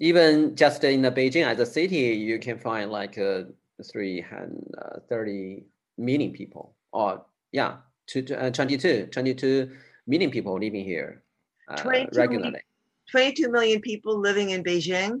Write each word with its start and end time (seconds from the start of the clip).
even 0.00 0.56
just 0.56 0.82
in 0.82 1.02
the 1.02 1.12
Beijing 1.12 1.46
as 1.46 1.60
a 1.60 1.66
city, 1.66 1.96
you 1.96 2.38
can 2.38 2.58
find 2.58 2.90
like 2.90 3.18
uh, 3.18 3.42
330 3.84 5.64
million 5.98 6.32
people, 6.32 6.74
or 6.92 7.22
yeah, 7.52 7.76
two, 8.06 8.24
uh, 8.36 8.50
22, 8.50 9.08
22 9.12 9.70
million 10.06 10.30
people 10.30 10.58
living 10.58 10.84
here 10.84 11.22
uh, 11.68 11.82
regularly. 11.84 12.50
Million, 12.50 12.62
22 13.10 13.50
million 13.50 13.80
people 13.82 14.18
living 14.18 14.50
in 14.50 14.64
Beijing? 14.64 15.20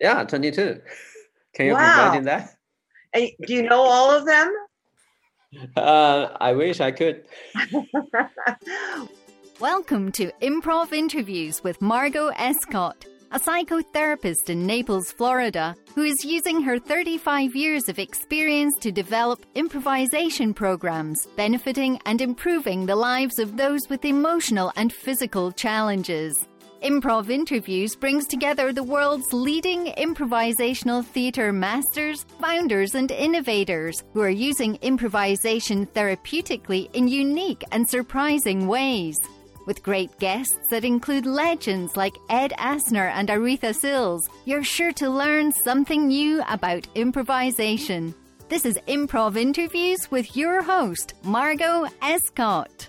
Yeah, 0.00 0.24
22. 0.24 0.80
Can 1.54 1.66
you 1.66 1.74
wow. 1.74 2.06
imagine 2.06 2.24
that? 2.24 2.56
And 3.14 3.30
do 3.46 3.54
you 3.54 3.62
know 3.62 3.82
all 3.82 4.10
of 4.10 4.26
them? 4.26 4.52
Uh, 5.76 6.34
I 6.40 6.54
wish 6.54 6.80
I 6.80 6.90
could. 6.90 7.26
Welcome 9.60 10.10
to 10.12 10.32
Improv 10.40 10.94
Interviews 10.94 11.62
with 11.62 11.82
Margot 11.82 12.28
Escott, 12.28 13.04
a 13.32 13.40
psychotherapist 13.40 14.50
in 14.50 14.66
Naples, 14.66 15.10
Florida, 15.10 15.74
who 15.94 16.02
is 16.02 16.22
using 16.22 16.60
her 16.60 16.78
35 16.78 17.56
years 17.56 17.88
of 17.88 17.98
experience 17.98 18.78
to 18.78 18.92
develop 18.92 19.46
improvisation 19.54 20.52
programs 20.52 21.26
benefiting 21.34 21.98
and 22.04 22.20
improving 22.20 22.84
the 22.84 22.94
lives 22.94 23.38
of 23.38 23.56
those 23.56 23.88
with 23.88 24.04
emotional 24.04 24.70
and 24.76 24.92
physical 24.92 25.50
challenges. 25.50 26.46
Improv 26.82 27.30
Interviews 27.30 27.96
brings 27.96 28.26
together 28.26 28.72
the 28.72 28.82
world's 28.82 29.32
leading 29.32 29.86
improvisational 29.94 31.02
theatre 31.04 31.52
masters, 31.52 32.26
founders, 32.40 32.94
and 32.94 33.10
innovators 33.12 34.02
who 34.12 34.20
are 34.20 34.28
using 34.28 34.76
improvisation 34.82 35.86
therapeutically 35.86 36.92
in 36.92 37.08
unique 37.08 37.62
and 37.70 37.88
surprising 37.88 38.66
ways. 38.66 39.16
With 39.64 39.82
great 39.84 40.18
guests 40.18 40.58
that 40.70 40.84
include 40.84 41.24
legends 41.24 41.96
like 41.96 42.16
Ed 42.28 42.52
Asner 42.58 43.10
and 43.12 43.28
Aretha 43.28 43.72
Sills, 43.72 44.28
you're 44.44 44.64
sure 44.64 44.92
to 44.94 45.08
learn 45.08 45.52
something 45.52 46.08
new 46.08 46.42
about 46.48 46.88
improvisation. 46.96 48.12
This 48.48 48.64
is 48.64 48.76
Improv 48.88 49.36
Interviews 49.36 50.10
with 50.10 50.36
your 50.36 50.62
host, 50.62 51.14
Margot 51.22 51.86
Escott. 52.02 52.88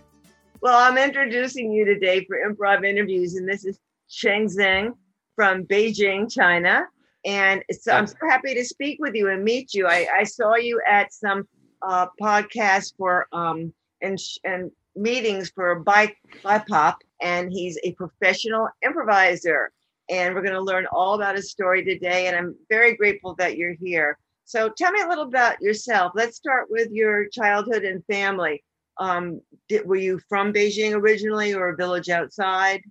Well, 0.61 0.77
I'm 0.77 0.97
introducing 0.97 1.71
you 1.71 1.85
today 1.85 2.25
for 2.25 2.37
improv 2.37 2.83
interviews, 2.83 3.35
and 3.35 3.47
this 3.47 3.65
is 3.65 3.79
Cheng 4.09 4.47
Zeng 4.47 4.93
from 5.35 5.65
Beijing, 5.65 6.31
China. 6.31 6.87
And 7.23 7.63
so 7.71 7.91
I'm 7.91 8.07
so 8.07 8.17
happy 8.27 8.55
to 8.55 8.65
speak 8.65 8.97
with 8.99 9.13
you 9.13 9.29
and 9.29 9.43
meet 9.43 9.73
you. 9.75 9.87
I, 9.87 10.07
I 10.19 10.23
saw 10.23 10.55
you 10.55 10.81
at 10.89 11.13
some 11.13 11.47
uh, 11.83 12.07
podcast 12.19 12.93
for 12.97 13.27
um, 13.31 13.73
and 14.01 14.17
and 14.43 14.71
meetings 14.95 15.49
for 15.49 15.71
a 15.71 15.81
Bike 15.81 16.17
BIPOP, 16.43 16.95
and 17.21 17.51
he's 17.51 17.79
a 17.83 17.93
professional 17.93 18.69
improviser. 18.83 19.71
And 20.09 20.35
we're 20.35 20.41
going 20.41 20.53
to 20.53 20.61
learn 20.61 20.85
all 20.91 21.15
about 21.15 21.35
his 21.35 21.49
story 21.49 21.83
today. 21.83 22.27
And 22.27 22.35
I'm 22.35 22.55
very 22.69 22.95
grateful 22.95 23.35
that 23.35 23.57
you're 23.57 23.73
here. 23.73 24.17
So 24.45 24.69
tell 24.69 24.91
me 24.91 25.01
a 25.01 25.07
little 25.07 25.23
about 25.23 25.61
yourself. 25.61 26.11
Let's 26.15 26.35
start 26.35 26.67
with 26.69 26.91
your 26.91 27.27
childhood 27.29 27.83
and 27.83 28.03
family. 28.05 28.63
Um, 28.97 29.41
did, 29.69 29.87
were 29.87 29.95
you 29.95 30.19
from 30.29 30.53
Beijing 30.53 30.93
originally 30.93 31.53
or 31.53 31.69
a 31.69 31.75
village 31.75 32.09
outside? 32.09 32.81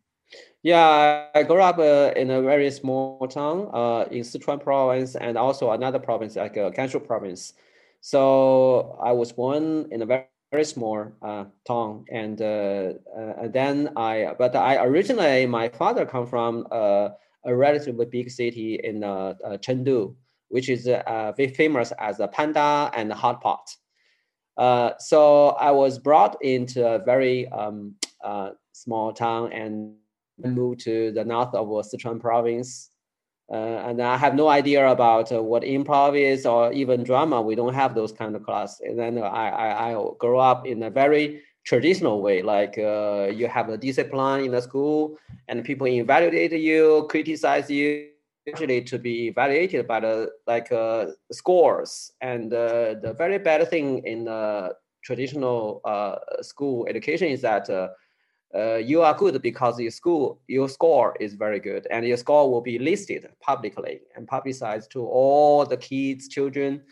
Yeah, 0.62 1.26
I 1.34 1.42
grew 1.42 1.60
up 1.60 1.78
uh, 1.78 2.12
in 2.16 2.30
a 2.30 2.40
very 2.40 2.70
small 2.70 3.26
town 3.28 3.68
uh, 3.72 4.06
in 4.10 4.22
Sichuan 4.22 4.62
province 4.62 5.14
and 5.16 5.36
also 5.36 5.70
another 5.72 5.98
province 5.98 6.36
like 6.36 6.56
uh, 6.56 6.70
Gansu 6.70 7.04
province. 7.04 7.52
So 8.00 8.98
I 9.02 9.12
was 9.12 9.32
born 9.32 9.88
in 9.90 10.02
a 10.02 10.06
very, 10.06 10.24
very 10.52 10.64
small 10.66 11.10
uh, 11.22 11.44
town, 11.66 12.04
and 12.12 12.40
uh, 12.42 12.92
uh, 13.16 13.48
then 13.48 13.90
I. 13.96 14.34
But 14.38 14.54
I 14.54 14.84
originally 14.84 15.46
my 15.46 15.70
father 15.70 16.04
come 16.04 16.26
from 16.26 16.66
uh, 16.70 17.08
a 17.44 17.56
relatively 17.56 18.04
big 18.04 18.30
city 18.30 18.78
in 18.84 19.00
Chengdu, 19.00 20.14
which 20.48 20.68
is 20.68 20.84
very 20.84 21.48
famous 21.48 21.92
as 21.98 22.20
a 22.20 22.28
panda 22.28 22.90
and 22.94 23.10
hot 23.12 23.40
pot. 23.40 23.74
so 25.00 25.48
I 25.58 25.70
was 25.70 25.98
brought 25.98 26.36
into 26.44 26.86
a 26.86 26.98
very 26.98 27.48
um, 27.48 27.96
small 28.72 29.12
town 29.14 29.52
and 29.52 29.94
moved 30.38 30.80
to 30.80 31.12
the 31.12 31.24
north 31.24 31.54
of 31.54 31.66
Sichuan 31.68 32.20
province. 32.20 32.91
Uh, 33.52 33.84
and 33.86 34.00
I 34.00 34.16
have 34.16 34.34
no 34.34 34.48
idea 34.48 34.88
about 34.88 35.30
uh, 35.30 35.42
what 35.42 35.62
improv 35.62 36.18
is 36.18 36.46
or 36.46 36.72
even 36.72 37.04
drama. 37.04 37.42
We 37.42 37.54
don't 37.54 37.74
have 37.74 37.94
those 37.94 38.10
kind 38.10 38.34
of 38.34 38.42
class. 38.44 38.80
And 38.80 38.98
then 38.98 39.18
I, 39.18 39.50
I, 39.50 39.92
I 39.92 40.04
grew 40.18 40.38
up 40.38 40.66
in 40.66 40.82
a 40.82 40.90
very 40.90 41.42
traditional 41.64 42.22
way, 42.22 42.40
like 42.40 42.78
uh, 42.78 43.28
you 43.30 43.48
have 43.48 43.68
a 43.68 43.76
discipline 43.76 44.44
in 44.44 44.52
the 44.52 44.62
school 44.62 45.18
and 45.48 45.62
people 45.64 45.86
evaluate 45.86 46.52
you, 46.52 47.06
criticize 47.10 47.70
you, 47.70 48.08
usually 48.46 48.82
to 48.82 48.98
be 48.98 49.28
evaluated 49.28 49.86
by 49.86 50.00
the 50.00 50.30
like 50.46 50.72
uh, 50.72 51.06
scores. 51.30 52.12
And 52.22 52.52
uh, 52.54 52.94
the 53.02 53.14
very 53.16 53.38
bad 53.38 53.68
thing 53.68 54.04
in 54.06 54.24
the 54.24 54.74
traditional 55.04 55.82
uh, 55.84 56.16
school 56.40 56.86
education 56.88 57.28
is 57.28 57.42
that 57.42 57.68
uh, 58.54 58.74
you 58.74 59.00
are 59.00 59.14
good 59.14 59.40
because 59.40 59.80
your 59.80 59.90
school 59.90 60.38
your 60.46 60.68
score 60.68 61.16
is 61.20 61.34
very 61.34 61.58
good 61.58 61.86
and 61.90 62.06
your 62.06 62.16
score 62.16 62.50
will 62.50 62.60
be 62.60 62.78
listed 62.78 63.28
publicly 63.40 64.00
and 64.14 64.28
publicized 64.28 64.90
to 64.90 65.06
all 65.06 65.64
the 65.64 65.76
kids 65.76 66.28
children 66.28 66.82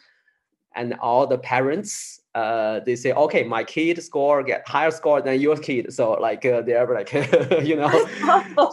and 0.77 0.95
all 1.01 1.27
the 1.27 1.37
parents. 1.39 2.21
Uh, 2.35 2.81
they 2.81 2.97
say 2.97 3.13
okay 3.13 3.43
my 3.43 3.63
kid 3.63 4.03
score 4.03 4.43
get 4.43 4.67
higher 4.67 4.91
score 4.91 5.21
than 5.21 5.41
your 5.41 5.57
kid. 5.57 5.93
So 5.93 6.13
like 6.13 6.47
uh, 6.47 6.63
they're 6.63 6.87
like 6.87 7.13
you 7.63 7.77
know. 7.77 7.91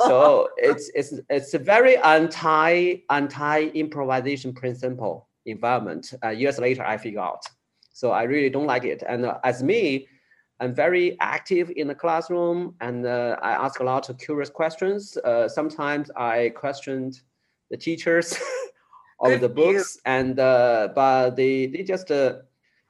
So 0.06 0.50
it's 0.58 0.90
it's 0.96 1.14
it's 1.30 1.54
a 1.54 1.60
very 1.60 1.98
anti 1.98 3.02
anti 3.10 3.66
improvisation 3.74 4.54
principle 4.54 5.28
environment. 5.46 6.14
Uh, 6.24 6.30
years 6.30 6.58
later 6.60 6.86
i 6.86 6.98
figure 6.98 7.20
out. 7.20 7.44
So 7.92 8.12
i 8.12 8.24
really 8.24 8.50
don't 8.50 8.68
like 8.68 8.86
it. 8.86 9.04
And 9.06 9.26
uh, 9.26 9.40
as 9.44 9.62
me 9.62 10.08
I'm 10.60 10.74
very 10.74 11.18
active 11.20 11.72
in 11.76 11.88
the 11.88 11.96
classroom 11.96 12.74
and 12.82 13.06
uh, 13.06 13.38
I 13.42 13.52
ask 13.52 13.80
a 13.80 13.84
lot 13.84 14.10
of 14.10 14.18
curious 14.18 14.50
questions. 14.50 15.16
Uh, 15.18 15.48
sometimes 15.48 16.10
I 16.16 16.52
questioned 16.56 17.22
the 17.70 17.78
teachers 17.78 18.36
of 19.20 19.40
the 19.40 19.50
books 19.50 20.00
and 20.06 20.40
uh, 20.40 20.90
but 20.96 21.32
they, 21.36 21.68
they 21.68 21.84
just 21.84 22.10
uh, 22.12 22.38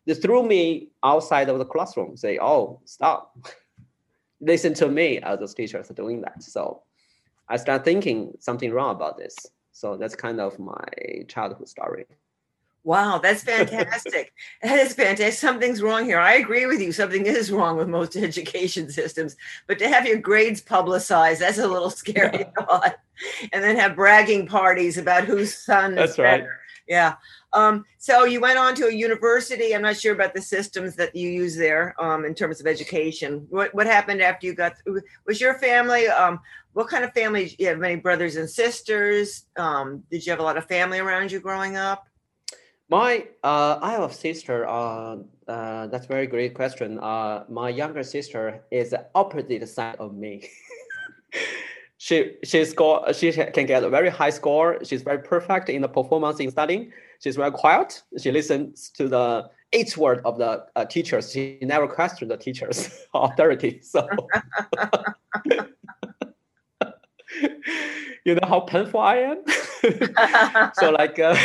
they 0.05 0.13
threw 0.13 0.47
me 0.47 0.89
outside 1.03 1.49
of 1.49 1.57
the 1.57 1.65
classroom 1.65 2.15
say 2.15 2.39
oh 2.41 2.79
stop. 2.85 3.37
Listen 4.39 4.73
to 4.75 4.87
me 4.87 5.19
as 5.19 5.39
those 5.39 5.53
teachers 5.55 5.89
are 5.89 5.95
doing 5.95 6.21
that. 6.21 6.43
So 6.43 6.83
i 7.49 7.57
start 7.57 7.83
thinking 7.83 8.33
something 8.39 8.71
wrong 8.71 8.95
about 8.95 9.17
this. 9.17 9.35
So 9.71 9.97
that's 9.97 10.15
kind 10.15 10.39
of 10.39 10.57
my 10.59 10.85
childhood 11.27 11.67
story 11.67 12.05
Wow, 12.87 13.17
that's 13.17 13.43
fantastic. 13.43 14.31
that 14.63 14.79
is 14.79 14.93
fantastic. 14.93 15.33
Something's 15.33 15.81
wrong 15.81 16.05
here. 16.05 16.19
I 16.19 16.35
agree 16.35 16.67
with 16.67 16.79
you. 16.79 16.93
Something 16.93 17.25
is 17.25 17.51
wrong 17.51 17.75
with 17.75 17.89
most 17.89 18.15
education 18.15 18.89
systems. 18.89 19.35
But 19.67 19.77
to 19.79 19.89
have 19.89 20.07
your 20.07 20.19
grades 20.19 20.61
publicized, 20.61 21.41
that's 21.41 21.57
a 21.57 21.67
little 21.67 21.89
scary 21.89 22.45
yeah. 22.45 22.91
And 23.51 23.61
then 23.61 23.75
have 23.75 23.97
bragging 23.97 24.47
parties 24.47 24.97
about 24.97 25.25
whose 25.25 25.53
son 25.53 25.95
that's 25.95 26.13
is 26.13 26.17
right. 26.17 26.37
better. 26.39 26.59
Yeah. 26.87 27.15
Um, 27.51 27.83
so 27.97 28.23
you 28.23 28.39
went 28.39 28.57
on 28.57 28.73
to 28.75 28.87
a 28.87 28.93
university. 28.93 29.75
I'm 29.75 29.81
not 29.81 29.97
sure 29.97 30.13
about 30.13 30.33
the 30.33 30.41
systems 30.41 30.95
that 30.95 31.13
you 31.13 31.29
use 31.29 31.57
there 31.57 31.93
um, 32.01 32.23
in 32.23 32.33
terms 32.33 32.61
of 32.61 32.67
education. 32.67 33.47
What 33.49 33.75
what 33.75 33.85
happened 33.85 34.21
after 34.21 34.47
you 34.47 34.53
got? 34.53 34.75
Was 35.25 35.41
your 35.41 35.55
family? 35.55 36.07
Um, 36.07 36.39
what 36.71 36.87
kind 36.87 37.03
of 37.03 37.11
family? 37.11 37.53
You 37.59 37.67
have 37.67 37.79
many 37.79 37.97
brothers 37.97 38.37
and 38.37 38.49
sisters. 38.49 39.43
Um, 39.57 40.03
did 40.09 40.25
you 40.25 40.31
have 40.31 40.39
a 40.39 40.43
lot 40.43 40.55
of 40.55 40.65
family 40.67 40.99
around 40.99 41.33
you 41.33 41.41
growing 41.41 41.75
up? 41.75 42.07
My, 42.89 43.27
uh, 43.43 43.79
I 43.81 43.91
have 43.91 44.09
a 44.09 44.13
sister. 44.13 44.65
Uh, 44.67 45.17
uh, 45.47 45.87
that's 45.87 46.05
very 46.05 46.27
great 46.27 46.53
question. 46.53 46.99
Uh, 46.99 47.43
my 47.49 47.69
younger 47.69 48.03
sister 48.03 48.61
is 48.71 48.91
the 48.91 49.07
opposite 49.13 49.67
side 49.67 49.97
of 49.99 50.15
me. 50.15 50.47
she 51.97 52.35
she 52.43 52.63
score 52.63 53.11
she 53.13 53.31
can 53.31 53.65
get 53.65 53.83
a 53.83 53.89
very 53.89 54.09
high 54.09 54.29
score. 54.29 54.77
She's 54.85 55.01
very 55.01 55.19
perfect 55.19 55.67
in 55.69 55.81
the 55.81 55.89
performance 55.89 56.39
in 56.39 56.49
studying. 56.49 56.93
She's 57.19 57.35
very 57.35 57.51
quiet. 57.51 58.01
She 58.19 58.31
listens 58.31 58.89
to 58.91 59.09
the 59.09 59.49
each 59.73 59.97
word 59.97 60.21
of 60.23 60.37
the 60.37 60.65
uh, 60.77 60.85
teachers. 60.85 61.31
She 61.31 61.57
never 61.61 61.87
questions 61.87 62.29
the 62.29 62.37
teachers' 62.37 62.89
authority. 63.13 63.81
So. 63.81 64.07
you 68.23 68.35
know 68.35 68.47
how 68.47 68.61
painful 68.61 69.01
I 69.01 69.17
am. 69.17 69.43
so 70.75 70.91
like, 70.91 71.19
uh, 71.19 71.35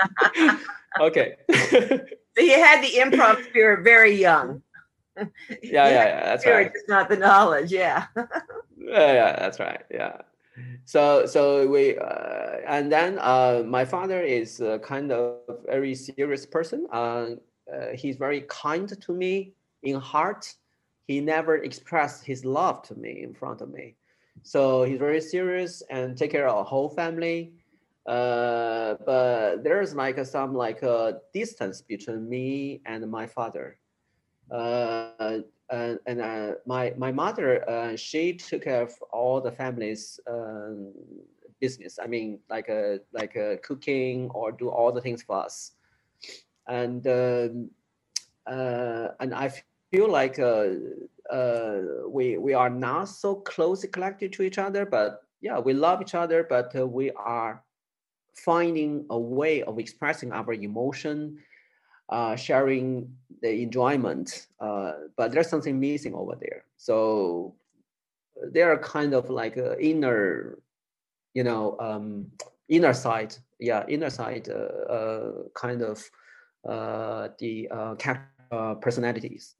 okay. 1.00 1.36
so 1.52 2.40
you 2.40 2.62
had 2.62 2.82
the 2.82 2.90
improv 2.96 3.44
spirit 3.44 3.84
very 3.84 4.14
young. 4.14 4.62
yeah, 5.16 5.26
yeah, 5.62 5.88
yeah, 5.88 6.24
that's 6.24 6.42
spirit, 6.42 6.56
right. 6.56 6.72
Just 6.72 6.88
not 6.88 7.08
the 7.08 7.16
knowledge. 7.16 7.72
Yeah. 7.72 8.06
yeah, 8.16 9.12
yeah, 9.12 9.36
that's 9.38 9.60
right. 9.60 9.82
Yeah. 9.90 10.16
So, 10.84 11.26
so 11.26 11.66
we, 11.66 11.98
uh, 11.98 12.58
and 12.66 12.90
then 12.90 13.18
uh, 13.20 13.62
my 13.66 13.84
father 13.84 14.22
is 14.22 14.62
kind 14.82 15.12
of 15.12 15.38
very 15.66 15.94
serious 15.94 16.46
person. 16.46 16.86
Uh, 16.92 17.26
uh, 17.72 17.88
he's 17.94 18.16
very 18.16 18.42
kind 18.48 18.88
to 18.88 19.12
me 19.12 19.52
in 19.82 20.00
heart. 20.00 20.52
He 21.06 21.20
never 21.20 21.58
expressed 21.58 22.24
his 22.24 22.44
love 22.44 22.82
to 22.82 22.94
me 22.94 23.22
in 23.22 23.34
front 23.34 23.60
of 23.60 23.70
me 23.70 23.96
so 24.42 24.82
he's 24.82 24.98
very 24.98 25.20
serious 25.20 25.82
and 25.90 26.16
take 26.16 26.30
care 26.30 26.48
of 26.48 26.56
our 26.56 26.64
whole 26.64 26.88
family. 26.88 27.52
Uh, 28.06 28.96
but 29.06 29.64
there's 29.64 29.94
like 29.94 30.22
some 30.26 30.54
like 30.54 30.82
a 30.82 31.20
distance 31.32 31.80
between 31.80 32.28
me 32.28 32.80
and 32.84 33.10
my 33.10 33.26
father. 33.26 33.78
Uh, 34.50 35.40
and, 35.70 35.98
and 36.06 36.20
uh, 36.20 36.52
my 36.66 36.92
my 36.98 37.10
mother, 37.10 37.68
uh, 37.68 37.96
she 37.96 38.34
took 38.34 38.64
care 38.64 38.82
of 38.82 38.92
all 39.10 39.40
the 39.40 39.50
family's 39.50 40.20
um, 40.28 40.92
business. 41.60 41.98
I 42.02 42.06
mean, 42.06 42.38
like 42.50 42.68
a 42.68 43.00
like 43.12 43.36
a 43.36 43.56
cooking 43.62 44.30
or 44.34 44.52
do 44.52 44.68
all 44.68 44.92
the 44.92 45.00
things 45.00 45.22
for 45.22 45.44
us. 45.44 45.72
And 46.68 47.06
um, 47.06 47.70
uh, 48.46 49.08
and 49.20 49.34
I 49.34 49.52
feel 49.90 50.10
like 50.10 50.38
uh, 50.38 50.66
uh, 51.30 51.80
we 52.08 52.36
we 52.36 52.52
are 52.52 52.70
not 52.70 53.08
so 53.08 53.36
closely 53.36 53.88
connected 53.88 54.32
to 54.34 54.42
each 54.42 54.58
other, 54.58 54.84
but 54.84 55.22
yeah, 55.40 55.58
we 55.58 55.72
love 55.72 56.02
each 56.02 56.14
other, 56.14 56.44
but 56.48 56.74
uh, 56.76 56.86
we 56.86 57.10
are 57.12 57.62
finding 58.34 59.06
a 59.10 59.18
way 59.18 59.62
of 59.62 59.78
expressing 59.78 60.32
our 60.32 60.52
emotion, 60.52 61.38
uh, 62.08 62.36
sharing 62.36 63.14
the 63.42 63.62
enjoyment. 63.62 64.46
Uh, 64.60 64.92
but 65.16 65.32
there's 65.32 65.48
something 65.48 65.78
missing 65.78 66.14
over 66.14 66.36
there. 66.40 66.64
So 66.76 67.54
they 68.52 68.62
are 68.62 68.78
kind 68.78 69.14
of 69.14 69.30
like 69.30 69.56
inner, 69.80 70.58
you 71.34 71.44
know, 71.44 71.76
um, 71.80 72.30
inner 72.68 72.92
side. 72.92 73.34
Yeah, 73.58 73.84
inner 73.88 74.10
side 74.10 74.48
uh, 74.48 74.92
uh, 74.92 75.32
kind 75.54 75.82
of 75.82 76.04
uh, 76.68 77.28
the 77.38 77.68
personalities. 78.80 79.54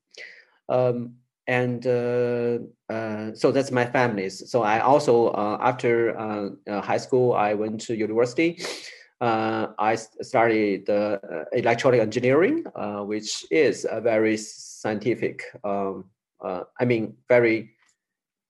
Um, 0.69 1.17
and 1.47 1.87
uh, 1.87 2.59
uh, 2.93 3.35
so 3.35 3.51
that's 3.51 3.71
my 3.71 3.85
families. 3.85 4.51
So 4.51 4.63
I 4.63 4.81
also 4.81 5.29
uh, 5.29 5.59
after 5.61 6.19
uh, 6.19 6.51
uh, 6.69 6.81
high 6.81 6.99
school 6.99 7.35
I 7.35 7.55
went 7.55 7.81
to 7.83 7.97
university. 7.97 8.63
Uh, 9.21 9.69
I 9.79 9.95
studied 9.95 10.89
electronic 11.53 12.01
engineering, 12.01 12.65
which 13.07 13.47
is 13.51 13.87
a 13.91 14.01
very 14.01 14.37
scientific. 14.37 15.45
Um, 15.63 16.07
I 16.43 16.85
mean, 16.85 17.17
very 17.29 17.71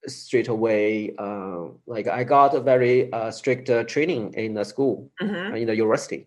straight 0.06 0.48
away. 0.48 1.14
like 1.86 2.08
I 2.08 2.24
got 2.24 2.54
a 2.54 2.60
very 2.60 3.10
strict 3.30 3.70
training 3.88 4.34
in 4.34 4.54
the 4.54 4.64
school, 4.64 5.10
mm-hmm. 5.22 5.54
in 5.54 5.66
the 5.66 5.76
university. 5.76 6.26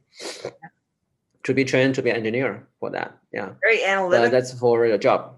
To 1.44 1.54
be 1.54 1.66
trained 1.66 1.96
to 1.96 2.02
be 2.02 2.10
an 2.10 2.18
engineer 2.18 2.68
for 2.80 2.90
that, 2.92 3.18
yeah. 3.34 3.52
Very 3.62 3.84
analytical. 3.84 4.30
that's 4.30 4.54
for 4.54 4.84
a 4.86 4.98
job 4.98 5.37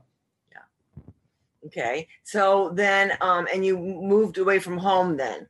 Okay. 1.66 2.08
So 2.24 2.72
then, 2.74 3.14
um, 3.22 3.48
and 3.54 3.66
you 3.66 3.78
moved 3.78 4.38
away 4.38 4.60
from 4.60 4.78
home 4.78 5.18
then? 5.18 5.48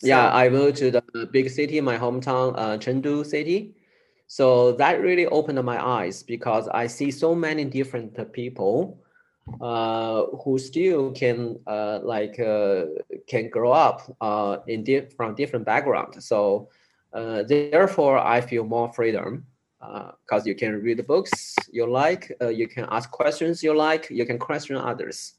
So- 0.00 0.06
yeah, 0.06 0.30
I 0.32 0.48
moved 0.48 0.76
to 0.78 0.90
the 0.90 1.02
big 1.32 1.50
city, 1.50 1.80
my 1.80 1.98
hometown, 1.98 2.54
uh, 2.56 2.78
Chengdu 2.78 3.26
city. 3.26 3.74
So 4.28 4.72
that 4.72 5.00
really 5.00 5.26
opened 5.26 5.62
my 5.64 5.84
eyes 5.84 6.22
because 6.22 6.68
I 6.68 6.86
see 6.86 7.10
so 7.10 7.34
many 7.34 7.64
different 7.64 8.32
people 8.32 9.00
uh, 9.60 10.24
who 10.44 10.58
still 10.58 11.10
can 11.12 11.58
uh, 11.66 12.00
like 12.02 12.38
uh, 12.38 12.84
can 13.26 13.48
grow 13.48 13.72
up 13.72 14.02
uh, 14.20 14.58
in 14.68 14.84
di- 14.84 15.08
from 15.16 15.34
different 15.34 15.64
background. 15.64 16.22
So 16.22 16.68
uh, 17.14 17.42
therefore, 17.44 18.18
I 18.18 18.42
feel 18.42 18.64
more 18.64 18.92
freedom 18.92 19.46
because 19.80 20.42
uh, 20.42 20.44
you 20.44 20.54
can 20.54 20.82
read 20.82 20.98
the 20.98 21.02
books 21.02 21.54
you 21.70 21.88
like, 21.90 22.32
uh, 22.40 22.48
you 22.48 22.66
can 22.66 22.86
ask 22.90 23.10
questions 23.10 23.62
you 23.62 23.76
like, 23.76 24.10
you 24.10 24.26
can 24.26 24.38
question 24.38 24.76
others 24.76 25.34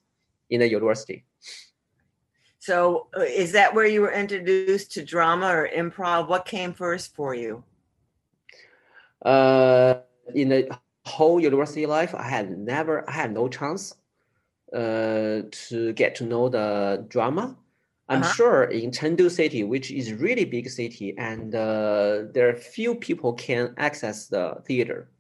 in 0.50 0.62
the 0.62 0.70
university. 0.70 1.26
So, 2.60 3.08
uh, 3.18 3.22
is 3.22 3.52
that 3.54 3.74
where 3.74 3.86
you 3.86 4.02
were 4.02 4.12
introduced 4.12 4.92
to 4.94 5.04
drama 5.04 5.48
or 5.48 5.70
improv? 5.76 6.28
What 6.28 6.46
came 6.46 6.74
first 6.74 7.16
for 7.16 7.34
you? 7.34 7.64
Uh, 9.24 9.96
in 10.34 10.50
the 10.50 10.70
whole 11.06 11.40
university 11.40 11.86
life, 11.86 12.14
I 12.16 12.24
had 12.24 12.58
never, 12.58 13.10
I 13.10 13.14
had 13.14 13.34
no 13.34 13.48
chance 13.48 13.96
uh, 14.74 15.42
to 15.52 15.94
get 15.96 16.16
to 16.16 16.26
know 16.26 16.50
the 16.50 17.06
drama 17.08 17.58
I'm 18.10 18.24
uh-huh. 18.24 18.34
sure 18.34 18.64
in 18.66 18.90
Chengdu 18.90 19.30
city, 19.30 19.64
which 19.64 19.92
is 19.92 20.14
really 20.14 20.44
big 20.44 20.68
city, 20.70 21.16
and 21.18 21.54
uh, 21.54 22.24
there 22.34 22.50
are 22.50 22.56
few 22.56 22.96
people 22.96 23.34
can 23.34 23.74
access 23.78 24.28
the 24.28 24.62
theater. 24.66 25.12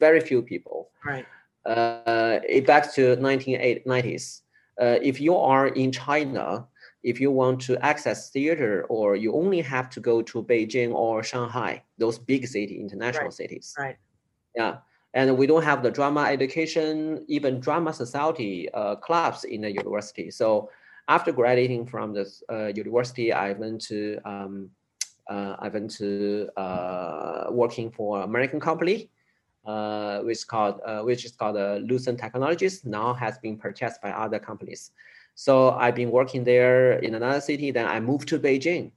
Very 0.00 0.20
few 0.20 0.42
people. 0.42 0.90
Right. 1.04 1.24
Uh, 1.64 2.40
back 2.66 2.92
to 2.94 3.16
1990s. 3.16 4.40
Uh, 4.80 4.98
if 5.00 5.20
you 5.20 5.36
are 5.36 5.68
in 5.68 5.92
China, 5.92 6.66
if 7.04 7.20
you 7.20 7.30
want 7.30 7.60
to 7.62 7.78
access 7.84 8.30
theater, 8.30 8.84
or 8.88 9.14
you 9.14 9.32
only 9.34 9.60
have 9.60 9.88
to 9.90 10.00
go 10.00 10.22
to 10.22 10.42
Beijing 10.42 10.92
or 10.92 11.22
Shanghai, 11.22 11.84
those 11.98 12.18
big 12.18 12.48
city, 12.48 12.80
international 12.80 13.26
right. 13.26 13.32
cities. 13.32 13.74
Right. 13.78 13.96
Yeah 14.56 14.78
and 15.14 15.36
we 15.36 15.46
don't 15.46 15.62
have 15.62 15.82
the 15.82 15.90
drama 15.90 16.22
education, 16.22 17.24
even 17.28 17.60
drama 17.60 17.92
society 17.92 18.70
uh, 18.72 18.96
clubs 18.96 19.44
in 19.44 19.60
the 19.60 19.70
university. 19.70 20.30
So 20.30 20.70
after 21.08 21.32
graduating 21.32 21.86
from 21.86 22.12
this 22.12 22.42
uh, 22.50 22.66
university, 22.66 23.32
I 23.32 23.52
went 23.52 23.80
to 23.82 24.18
um, 24.24 24.70
uh, 25.28 25.56
I 25.58 25.68
went 25.68 25.90
to 25.92 26.48
uh, 26.56 27.46
working 27.50 27.90
for 27.90 28.22
American 28.22 28.60
company, 28.60 29.10
uh, 29.64 30.20
which 30.20 30.46
called 30.46 30.80
uh, 30.84 31.00
which 31.02 31.24
is 31.24 31.32
called 31.32 31.56
uh, 31.56 31.76
Lucent 31.82 32.18
Technologies. 32.18 32.84
Now 32.84 33.14
has 33.14 33.38
been 33.38 33.56
purchased 33.56 34.02
by 34.02 34.10
other 34.10 34.38
companies. 34.38 34.90
So 35.34 35.70
I've 35.70 35.94
been 35.94 36.10
working 36.10 36.44
there 36.44 36.98
in 36.98 37.14
another 37.14 37.40
city. 37.40 37.70
Then 37.70 37.86
I 37.86 38.00
moved 38.00 38.28
to 38.28 38.38
Beijing 38.38 38.92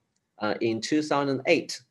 in 0.60 0.82
2008. 0.82 1.82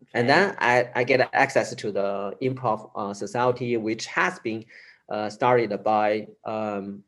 Okay. 0.00 0.10
And 0.14 0.28
then 0.28 0.54
I, 0.60 0.88
I 0.94 1.02
get 1.02 1.28
access 1.32 1.74
to 1.74 1.90
the 1.90 2.36
improv 2.40 3.16
society, 3.16 3.76
which 3.76 4.06
has 4.06 4.38
been 4.38 4.64
started 5.28 5.82
by 5.82 6.28
um, 6.44 7.02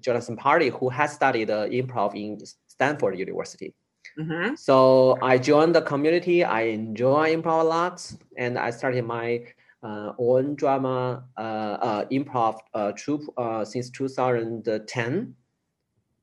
Jonathan 0.00 0.36
Party, 0.36 0.68
who 0.68 0.88
has 0.88 1.12
studied 1.12 1.50
uh, 1.50 1.66
improv 1.66 2.14
in 2.14 2.38
Stanford 2.66 3.18
University. 3.18 3.74
Mm-hmm. 4.18 4.54
So 4.56 5.18
I 5.22 5.38
joined 5.38 5.74
the 5.74 5.82
community. 5.82 6.44
I 6.44 6.62
enjoy 6.62 7.34
improv 7.34 7.60
a 7.60 7.64
lot, 7.64 8.12
and 8.36 8.58
I 8.58 8.70
started 8.70 9.04
my 9.04 9.44
uh, 9.82 10.12
own 10.18 10.54
drama 10.56 11.24
uh, 11.38 11.40
uh, 11.40 12.04
improv 12.12 12.58
uh, 12.74 12.92
troupe 12.92 13.22
since 13.66 13.88
2010. 13.90 15.34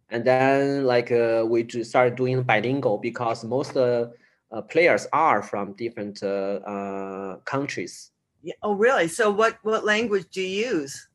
And 0.10 0.24
then, 0.24 0.86
like, 0.86 1.10
we 1.10 1.68
started 1.84 2.16
doing 2.16 2.44
bilingual 2.44 2.98
because 2.98 3.44
most 3.44 3.76
players 4.70 5.08
are 5.12 5.42
from 5.42 5.74
different 5.74 6.20
countries. 7.46 8.12
Yeah. 8.44 8.54
Oh, 8.62 8.74
really? 8.74 9.08
So, 9.08 9.32
what 9.32 9.58
what 9.64 9.84
language 9.84 10.28
do 10.32 10.42
you 10.42 10.68
use? 10.68 11.08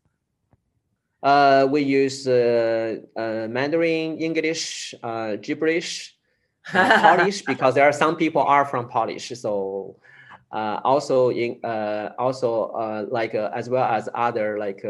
Uh, 1.23 1.69
we 1.71 1.83
use 1.83 2.27
uh, 2.27 2.97
uh, 3.17 3.47
Mandarin, 3.49 4.19
English, 4.19 4.95
uh, 5.03 5.37
gibberish, 5.37 6.17
Polish 6.67 7.43
because 7.43 7.75
there 7.75 7.85
are 7.85 7.93
some 7.93 8.17
people 8.17 8.43
are 8.43 8.65
from 8.65 8.89
Polish. 8.89 9.33
So 9.39 9.97
uh, 10.53 10.81
also 10.85 11.31
in 11.31 11.59
uh, 11.65 12.11
also 12.19 12.65
uh, 12.77 13.07
like 13.09 13.35
uh, 13.35 13.51
as 13.55 13.71
well 13.71 13.85
as 13.85 14.09
other 14.15 14.59
like 14.59 14.85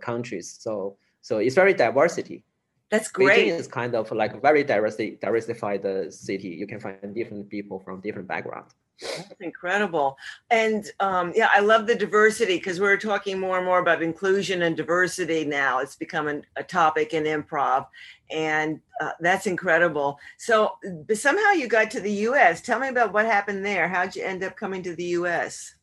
countries. 0.00 0.56
So 0.58 0.96
so 1.20 1.38
it's 1.38 1.54
very 1.54 1.74
diversity. 1.74 2.44
That's 2.90 3.08
great. 3.08 3.46
Beijing 3.46 3.60
is 3.60 3.66
kind 3.66 3.94
of 3.94 4.10
like 4.12 4.40
very 4.40 4.64
diversity 4.64 5.18
diversified 5.20 5.82
city. 6.12 6.48
You 6.48 6.66
can 6.66 6.80
find 6.80 7.14
different 7.14 7.50
people 7.50 7.80
from 7.80 8.00
different 8.00 8.28
backgrounds. 8.28 8.74
That's 9.00 9.40
incredible. 9.40 10.16
And 10.50 10.90
um, 11.00 11.32
yeah, 11.34 11.50
I 11.52 11.60
love 11.60 11.86
the 11.86 11.94
diversity 11.94 12.56
because 12.56 12.80
we're 12.80 12.96
talking 12.96 13.38
more 13.38 13.58
and 13.58 13.66
more 13.66 13.78
about 13.78 14.02
inclusion 14.02 14.62
and 14.62 14.76
diversity 14.76 15.44
now. 15.44 15.80
It's 15.80 15.96
becoming 15.96 16.44
a 16.56 16.62
topic 16.62 17.12
in 17.12 17.24
improv. 17.24 17.86
And 18.30 18.80
uh, 19.00 19.12
that's 19.20 19.46
incredible. 19.46 20.18
So 20.38 20.76
somehow 21.14 21.52
you 21.52 21.68
got 21.68 21.90
to 21.92 22.00
the 22.00 22.12
US. 22.28 22.62
Tell 22.62 22.80
me 22.80 22.88
about 22.88 23.12
what 23.12 23.26
happened 23.26 23.64
there. 23.64 23.88
How'd 23.88 24.16
you 24.16 24.24
end 24.24 24.42
up 24.42 24.56
coming 24.56 24.82
to 24.84 24.94
the 24.94 25.04
US? 25.04 25.74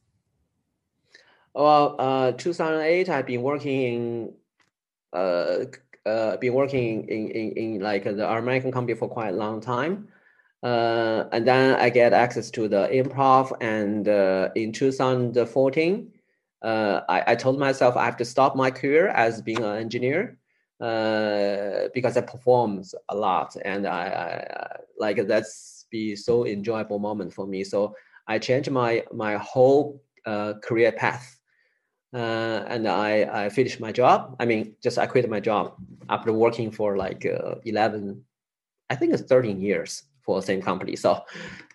Well, 1.54 1.96
uh, 2.00 2.32
2008, 2.32 3.10
I've 3.10 3.28
been 3.28 3.44
working 3.44 3.82
in, 3.82 4.34
uh, 5.14 5.66
uh, 6.04 6.38
been 6.38 6.54
working 6.54 7.08
in, 7.08 7.30
in, 7.30 7.52
in 7.52 7.82
like 7.82 8.06
the 8.06 8.28
American 8.28 8.72
company 8.72 8.98
for 8.98 9.08
quite 9.08 9.30
a 9.30 9.38
long 9.38 9.62
time. 9.62 10.08
Uh, 10.64 11.26
and 11.34 11.46
then 11.46 11.76
I 11.76 11.90
get 11.90 12.14
access 12.14 12.50
to 12.52 12.70
the 12.70 12.88
improv. 12.88 13.52
And 13.60 14.08
uh, 14.08 14.50
in 14.56 14.72
2014, 14.72 16.12
uh, 16.62 17.02
I, 17.10 17.24
I, 17.28 17.36
told 17.36 17.60
myself 17.60 17.98
I 17.98 18.06
have 18.06 18.16
to 18.18 18.26
stop 18.26 18.56
my 18.56 18.72
career 18.72 19.10
as 19.10 19.42
being 19.42 19.62
an 19.62 19.76
engineer 19.76 20.38
uh, 20.80 21.90
because 21.94 22.16
I 22.16 22.22
perform 22.22 22.82
a 23.10 23.16
lot, 23.16 23.58
and 23.66 23.86
I, 23.86 24.06
I, 24.08 24.78
like 24.98 25.28
that's 25.28 25.86
be 25.92 26.16
so 26.16 26.48
enjoyable 26.48 27.00
moment 27.00 27.34
for 27.34 27.46
me. 27.46 27.66
So 27.66 27.94
I 28.30 28.40
changed 28.40 28.72
my 28.72 29.04
my 29.12 29.36
whole 29.36 30.02
uh, 30.26 30.54
career 30.64 30.94
path. 30.94 31.38
Uh, 32.14 32.64
and 32.68 32.88
I, 32.88 33.46
I 33.46 33.50
finished 33.50 33.80
my 33.80 33.92
job. 33.92 34.36
I 34.40 34.46
mean, 34.46 34.76
just 34.84 35.00
I 35.00 35.08
quit 35.08 35.28
my 35.28 35.40
job 35.40 35.74
after 36.10 36.32
working 36.32 36.70
for 36.70 36.96
like 36.96 37.26
11, 37.66 38.24
I 38.92 38.96
think 38.96 39.14
it's 39.14 39.24
13 39.24 39.60
years 39.60 40.04
for 40.24 40.40
the 40.40 40.46
same 40.46 40.62
company. 40.62 40.96
So, 40.96 41.24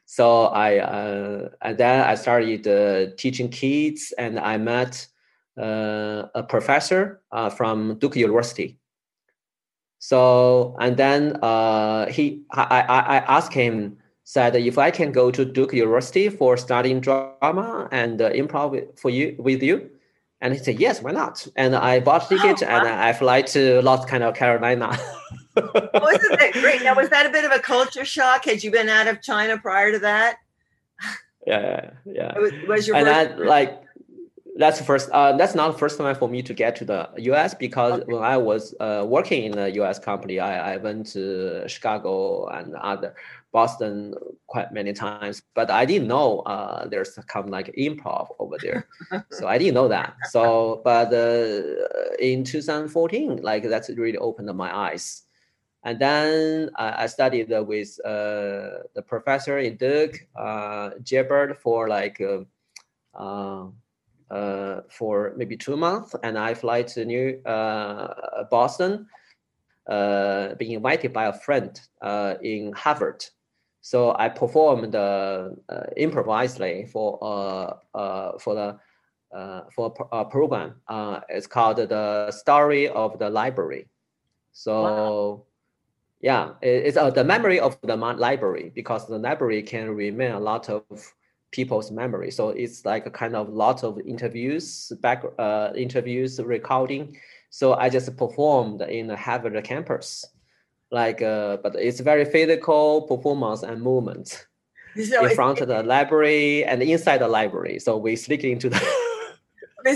so 0.07 0.47
I 0.47 0.79
uh, 0.79 1.51
and 1.63 1.79
then 1.79 2.01
I 2.01 2.15
started 2.15 2.67
uh, 2.67 3.15
teaching 3.17 3.49
kids, 3.49 4.13
and 4.19 4.39
I 4.39 4.59
met 4.59 5.07
uh, 5.59 6.29
a 6.35 6.43
professor 6.43 7.21
uh, 7.33 7.51
from 7.51 7.99
Duke 7.99 8.17
University. 8.17 8.79
So 9.99 10.77
and 10.81 10.97
then 10.97 11.37
uh, 11.43 12.07
he, 12.11 12.43
I, 12.53 12.63
I, 12.63 12.99
I 12.99 13.17
asked 13.37 13.53
him 13.53 13.99
said 14.25 14.55
if 14.55 14.77
I 14.77 14.91
can 14.91 15.11
go 15.11 15.31
to 15.31 15.45
Duke 15.45 15.73
University 15.73 16.29
for 16.29 16.57
studying 16.57 17.01
drama 17.01 17.89
and 17.91 18.21
uh, 18.21 18.31
improv 18.31 18.99
for 18.99 19.11
you 19.11 19.35
with 19.39 19.63
you, 19.63 19.91
and 20.41 20.53
he 20.53 20.59
said 20.59 20.79
yes, 20.79 21.03
why 21.03 21.13
not? 21.13 21.47
And 21.57 21.75
I 21.75 22.01
bought 22.01 22.29
ticket 22.29 22.63
oh, 22.63 22.67
wow. 22.67 22.79
and 22.79 22.89
I 22.89 23.13
fly 23.13 23.43
to 23.43 23.83
North 23.83 24.07
Carolina. 24.07 24.99
oh, 25.95 26.09
isn't 26.09 26.39
that 26.39 26.53
great? 26.53 26.83
Now, 26.83 26.95
was 26.95 27.09
that 27.11 27.27
a 27.27 27.31
bit 27.31 27.45
of 27.45 27.53
a 27.53 27.59
culture 27.59 28.05
shock? 28.05 28.45
Had 28.45 28.63
you 28.63 28.71
been 28.71 28.89
out 28.89 29.07
of 29.07 29.23
China 29.23 29.59
prior 29.59 29.93
to 29.93 29.99
that? 30.01 30.39
Yeah, 31.47 31.91
yeah. 32.05 32.39
Was, 32.39 32.53
was, 32.67 32.87
your 32.87 32.97
and 32.97 33.07
that 33.07 33.39
like 33.39 33.83
that's 34.59 34.79
the 34.79 34.85
first. 34.85 35.09
Uh, 35.11 35.37
that's 35.37 35.55
not 35.55 35.73
the 35.73 35.79
first 35.79 35.97
time 35.97 36.15
for 36.17 36.29
me 36.29 36.43
to 36.43 36.53
get 36.53 36.77
to 36.77 36.85
the 36.85 37.09
U.S. 37.19 37.55
because 37.55 38.01
okay. 38.01 38.13
when 38.13 38.23
I 38.23 38.37
was 38.37 38.75
uh, 38.81 39.05
working 39.09 39.45
in 39.45 39.57
a 39.57 39.69
U.S. 39.69 39.99
company, 39.99 40.41
I, 40.41 40.75
I 40.75 40.77
went 40.77 41.07
to 41.13 41.67
Chicago 41.69 42.49
and 42.49 42.75
other 42.75 43.15
Boston 43.53 44.15
quite 44.49 44.73
many 44.73 44.93
times, 44.93 45.43
but 45.55 45.71
I 45.71 45.85
didn't 45.85 46.09
know 46.09 46.41
uh, 46.41 46.89
there's 46.89 47.15
kind 47.29 47.47
of 47.47 47.51
like 47.51 47.73
improv 47.79 48.29
over 48.39 48.57
there. 48.61 48.89
so 49.31 49.47
I 49.47 49.59
didn't 49.59 49.75
know 49.75 49.89
that. 49.89 50.15
So, 50.31 50.83
but 50.85 51.15
uh, 51.15 51.63
in 52.19 52.45
2014, 52.45 53.41
like 53.43 53.63
that's 53.63 53.91
really 53.91 54.19
opened 54.19 54.55
my 54.57 54.77
eyes. 54.77 55.23
And 55.85 55.99
then 55.99 56.71
I, 56.77 57.05
I 57.05 57.07
studied 57.07 57.49
with 57.51 57.99
uh, 58.05 58.85
the 58.95 59.03
professor 59.07 59.59
in 59.59 59.77
Duke, 59.77 60.17
uh, 60.37 60.91
for 61.63 61.89
like 61.89 62.21
uh, 62.21 63.67
uh, 64.31 64.81
for 64.91 65.33
maybe 65.37 65.57
two 65.57 65.77
months, 65.77 66.15
and 66.23 66.39
I 66.39 66.55
fly 66.55 66.83
to 66.83 67.05
New 67.05 67.41
Boston, 68.51 69.07
being 69.87 70.73
invited 70.73 71.13
by 71.13 71.27
a 71.27 71.33
friend 71.33 71.81
in 72.43 72.73
Harvard 72.73 73.25
so 73.81 74.15
I 74.19 74.29
performed 74.29 74.95
uh, 74.95 75.51
uh, 75.69 75.87
improvisedly 75.97 76.91
for 76.91 77.19
uh, 77.95 78.39
for 78.39 78.55
the 78.55 78.79
for 79.75 79.95
a 80.13 80.25
program. 80.25 80.75
It's 81.31 81.47
called 81.47 81.79
the 81.79 82.31
Story 82.31 82.89
of 82.89 83.19
the 83.19 83.31
Library. 83.31 83.89
So. 84.53 85.47
Yeah, 86.21 86.51
it's 86.63 86.97
uh, 86.97 87.11
the 87.11 87.23
memory 87.23 87.61
of 87.61 87.79
the 87.83 87.97
library 87.97 88.73
because 88.75 89.07
the 89.07 89.19
library 89.19 89.63
can 89.63 89.91
remain 89.91 90.33
a 90.33 90.41
lot 90.41 90.69
of 90.69 90.83
people's 91.53 91.91
memory. 91.91 92.31
So 92.31 92.51
it's 92.51 92.85
like 92.85 93.07
a 93.07 93.11
kind 93.11 93.37
of 93.37 93.49
lot 93.49 93.85
of 93.85 94.01
interviews, 94.01 94.93
back 95.01 95.25
uh, 95.39 95.71
interviews, 95.77 96.41
recording. 96.41 97.17
So 97.51 97.75
I 97.75 97.89
just 97.89 98.17
performed 98.17 98.83
in 98.83 99.07
the 99.07 99.17
Harvard 99.17 99.63
campus. 99.65 100.25
Like 100.91 101.23
uh, 101.23 101.59
but 101.59 101.77
it's 101.77 102.01
very 102.01 102.25
physical 102.25 103.03
performance 103.03 103.63
and 103.63 103.81
movement. 103.81 104.47
So 104.97 105.27
in 105.27 105.35
front 105.35 105.61
of 105.61 105.69
the 105.69 105.83
library 105.95 106.65
and 106.65 106.83
inside 106.83 107.19
the 107.19 107.29
library. 107.29 107.79
So 107.79 107.97
we 107.97 108.17
sneak 108.17 108.43
into 108.43 108.71
the 108.71 108.81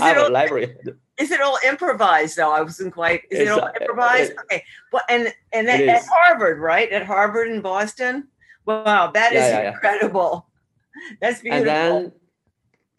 all, 0.01 0.31
library 0.31 0.77
is 1.19 1.31
it 1.31 1.41
all 1.41 1.57
improvised 1.65 2.37
though? 2.37 2.51
I 2.51 2.61
wasn't 2.61 2.93
quite 2.93 3.23
is 3.29 3.39
it's, 3.39 3.49
it 3.49 3.53
all 3.53 3.65
uh, 3.65 3.71
improvised? 3.79 4.33
uh, 4.33 4.41
okay 4.43 4.63
well 4.91 5.03
and 5.09 5.33
and 5.51 5.69
at, 5.69 5.81
at, 5.81 6.03
harvard 6.05 6.59
right? 6.59 6.91
At 6.91 7.05
harvard 7.05 7.49
in 7.49 7.61
boston? 7.61 8.27
Wow 8.65 9.11
that 9.11 9.33
is 9.33 9.39
yeah, 9.39 9.61
yeah, 9.61 9.71
incredible. 9.73 10.47
Yeah. 10.95 11.15
that's 11.21 11.41
beautiful 11.41 11.69
and 11.69 12.03
then 12.03 12.11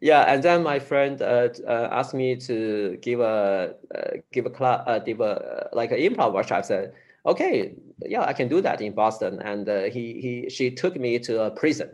yeah 0.00 0.22
and 0.22 0.42
then 0.42 0.62
my 0.62 0.78
friend 0.78 1.22
uh, 1.22 1.48
uh, 1.66 1.88
asked 1.90 2.14
me 2.14 2.36
to 2.36 2.98
give 3.02 3.20
a 3.20 3.74
uh, 3.94 4.10
give 4.32 4.46
a 4.46 4.50
class 4.50 4.82
uh, 4.86 4.98
give 4.98 5.20
a 5.20 5.68
like 5.72 5.90
an 5.92 5.98
improv 5.98 6.32
workshop. 6.32 6.58
I 6.58 6.62
said 6.62 6.94
okay, 7.26 7.74
yeah, 8.04 8.22
I 8.22 8.32
can 8.32 8.48
do 8.48 8.60
that 8.60 8.80
in 8.80 8.92
Boston. 8.92 9.40
And 9.40 9.68
uh, 9.68 9.82
he, 9.84 10.20
he, 10.20 10.50
she 10.50 10.70
took 10.70 10.96
me 10.96 11.18
to 11.20 11.44
a 11.44 11.50
prison 11.50 11.90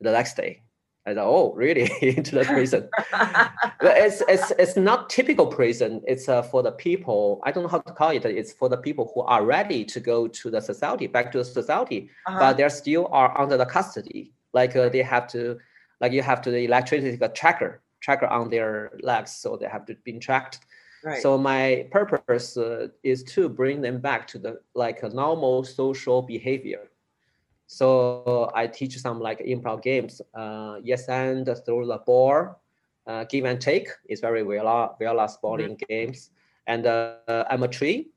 the 0.00 0.12
next 0.12 0.36
day. 0.36 0.62
I 1.06 1.14
thought, 1.14 1.26
oh, 1.26 1.52
really? 1.54 1.90
into 2.02 2.34
the 2.34 2.44
prison? 2.44 2.88
but 3.12 3.96
it's, 3.96 4.22
it's, 4.28 4.50
it's 4.58 4.76
not 4.76 5.08
typical 5.08 5.46
prison. 5.46 6.02
It's 6.06 6.28
uh, 6.28 6.42
for 6.42 6.62
the 6.62 6.72
people, 6.72 7.40
I 7.44 7.52
don't 7.52 7.62
know 7.62 7.68
how 7.68 7.78
to 7.78 7.92
call 7.92 8.10
it. 8.10 8.24
It's 8.24 8.52
for 8.52 8.68
the 8.68 8.76
people 8.76 9.10
who 9.14 9.22
are 9.22 9.44
ready 9.44 9.84
to 9.84 10.00
go 10.00 10.26
to 10.26 10.50
the 10.50 10.60
society, 10.60 11.06
back 11.06 11.32
to 11.32 11.38
the 11.38 11.44
society, 11.44 12.10
uh-huh. 12.26 12.38
but 12.38 12.56
they 12.56 12.68
still 12.68 13.08
are 13.12 13.38
under 13.40 13.56
the 13.56 13.66
custody. 13.66 14.32
Like 14.52 14.74
uh, 14.74 14.88
they 14.88 15.02
have 15.02 15.28
to, 15.28 15.58
like 16.00 16.12
you 16.12 16.22
have 16.22 16.42
to 16.42 16.50
the 16.50 16.64
electricity 16.64 17.16
tracker, 17.34 17.82
tracker 18.00 18.26
on 18.26 18.50
their 18.50 18.92
legs. 19.02 19.32
So 19.32 19.56
they 19.56 19.66
have 19.66 19.86
to 19.86 19.94
be 20.04 20.18
tracked 20.18 20.60
Right. 21.06 21.22
So 21.22 21.38
my 21.38 21.86
purpose 21.92 22.56
uh, 22.56 22.88
is 23.04 23.22
to 23.34 23.48
bring 23.48 23.80
them 23.80 24.00
back 24.00 24.26
to 24.28 24.38
the 24.38 24.60
like 24.74 25.04
a 25.04 25.08
normal 25.08 25.62
social 25.62 26.20
behavior. 26.20 26.90
So 27.66 28.50
I 28.54 28.66
teach 28.66 28.96
some 28.98 29.20
like 29.20 29.40
improv 29.40 29.82
games. 29.82 30.22
Uh, 30.34 30.76
yes 30.82 31.08
and 31.08 31.48
throw 31.64 31.86
the 31.86 31.98
ball, 31.98 32.60
uh, 33.06 33.24
give 33.24 33.44
and 33.44 33.60
take 33.60 33.88
is 34.08 34.20
very 34.20 34.42
well 34.42 34.96
well 35.00 35.28
sporting 35.28 35.76
mm-hmm. 35.76 35.86
games. 35.88 36.30
And 36.66 36.86
uh, 36.86 37.44
I'm 37.48 37.62
a 37.62 37.68
tree, 37.68 38.08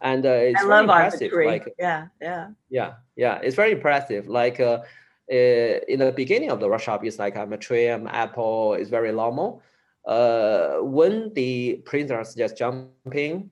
and 0.00 0.26
uh, 0.26 0.30
it's 0.30 0.62
I 0.62 0.66
very 0.66 0.80
impressive. 0.80 1.32
Like 1.32 1.74
yeah, 1.78 2.06
yeah, 2.20 2.48
yeah, 2.68 2.94
yeah. 3.16 3.38
It's 3.42 3.54
very 3.54 3.72
impressive. 3.72 4.26
Like 4.26 4.58
uh, 4.58 4.82
uh, 5.30 5.78
in 5.88 6.00
the 6.00 6.12
beginning 6.12 6.50
of 6.50 6.58
the 6.58 6.68
workshop, 6.68 7.04
it's 7.04 7.18
like 7.18 7.36
I'm 7.36 7.52
a 7.52 7.58
tree, 7.58 7.88
I'm 7.88 8.08
apple. 8.08 8.74
It's 8.74 8.90
very 8.90 9.12
normal 9.12 9.62
uh, 10.04 10.78
when 10.78 11.32
the 11.34 11.82
prisoners 11.84 12.34
just 12.34 12.56
jumping 12.56 13.50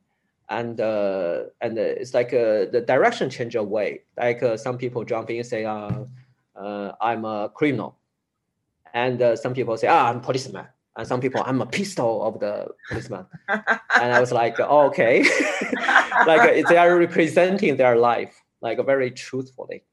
and 0.50 0.80
uh, 0.80 1.44
and 1.60 1.78
it's 1.78 2.12
like 2.12 2.34
uh, 2.34 2.66
the 2.70 2.84
direction 2.86 3.30
change 3.30 3.54
away. 3.54 4.02
Like 4.18 4.42
uh, 4.42 4.56
some 4.56 4.76
people 4.76 5.04
jump 5.04 5.30
in 5.30 5.36
and 5.36 5.46
say, 5.46 5.64
uh, 5.64 6.04
uh, 6.56 6.92
"I'm 7.00 7.24
a 7.24 7.48
criminal," 7.54 7.98
and 8.92 9.22
uh, 9.22 9.36
some 9.36 9.54
people 9.54 9.76
say, 9.76 9.86
"Ah, 9.86 10.10
I'm 10.10 10.18
a 10.18 10.20
policeman," 10.20 10.66
and 10.96 11.06
some 11.06 11.20
people, 11.20 11.42
"I'm 11.46 11.62
a 11.62 11.66
pistol 11.66 12.24
of 12.24 12.40
the 12.40 12.68
policeman." 12.88 13.26
and 13.48 14.12
I 14.12 14.20
was 14.20 14.32
like, 14.32 14.58
oh, 14.58 14.86
"Okay," 14.88 15.22
like 16.26 16.66
they 16.66 16.76
are 16.76 16.98
representing 16.98 17.76
their 17.76 17.96
life 17.96 18.42
like 18.60 18.84
very 18.84 19.10
truthfully. 19.12 19.84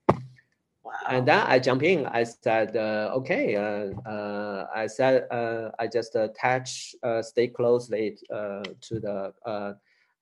And 1.09 1.27
then 1.27 1.39
I 1.45 1.59
jump 1.59 1.83
in. 1.83 2.05
I 2.05 2.23
said, 2.23 2.75
uh, 2.75 3.11
okay. 3.17 3.55
Uh, 3.55 4.09
uh, 4.09 4.67
I 4.75 4.87
said, 4.87 5.27
uh, 5.31 5.69
I 5.79 5.87
just 5.87 6.15
attach, 6.15 6.95
uh, 7.03 7.21
stay 7.21 7.47
closely 7.47 8.17
uh, 8.33 8.63
to 8.81 8.99
the 8.99 9.33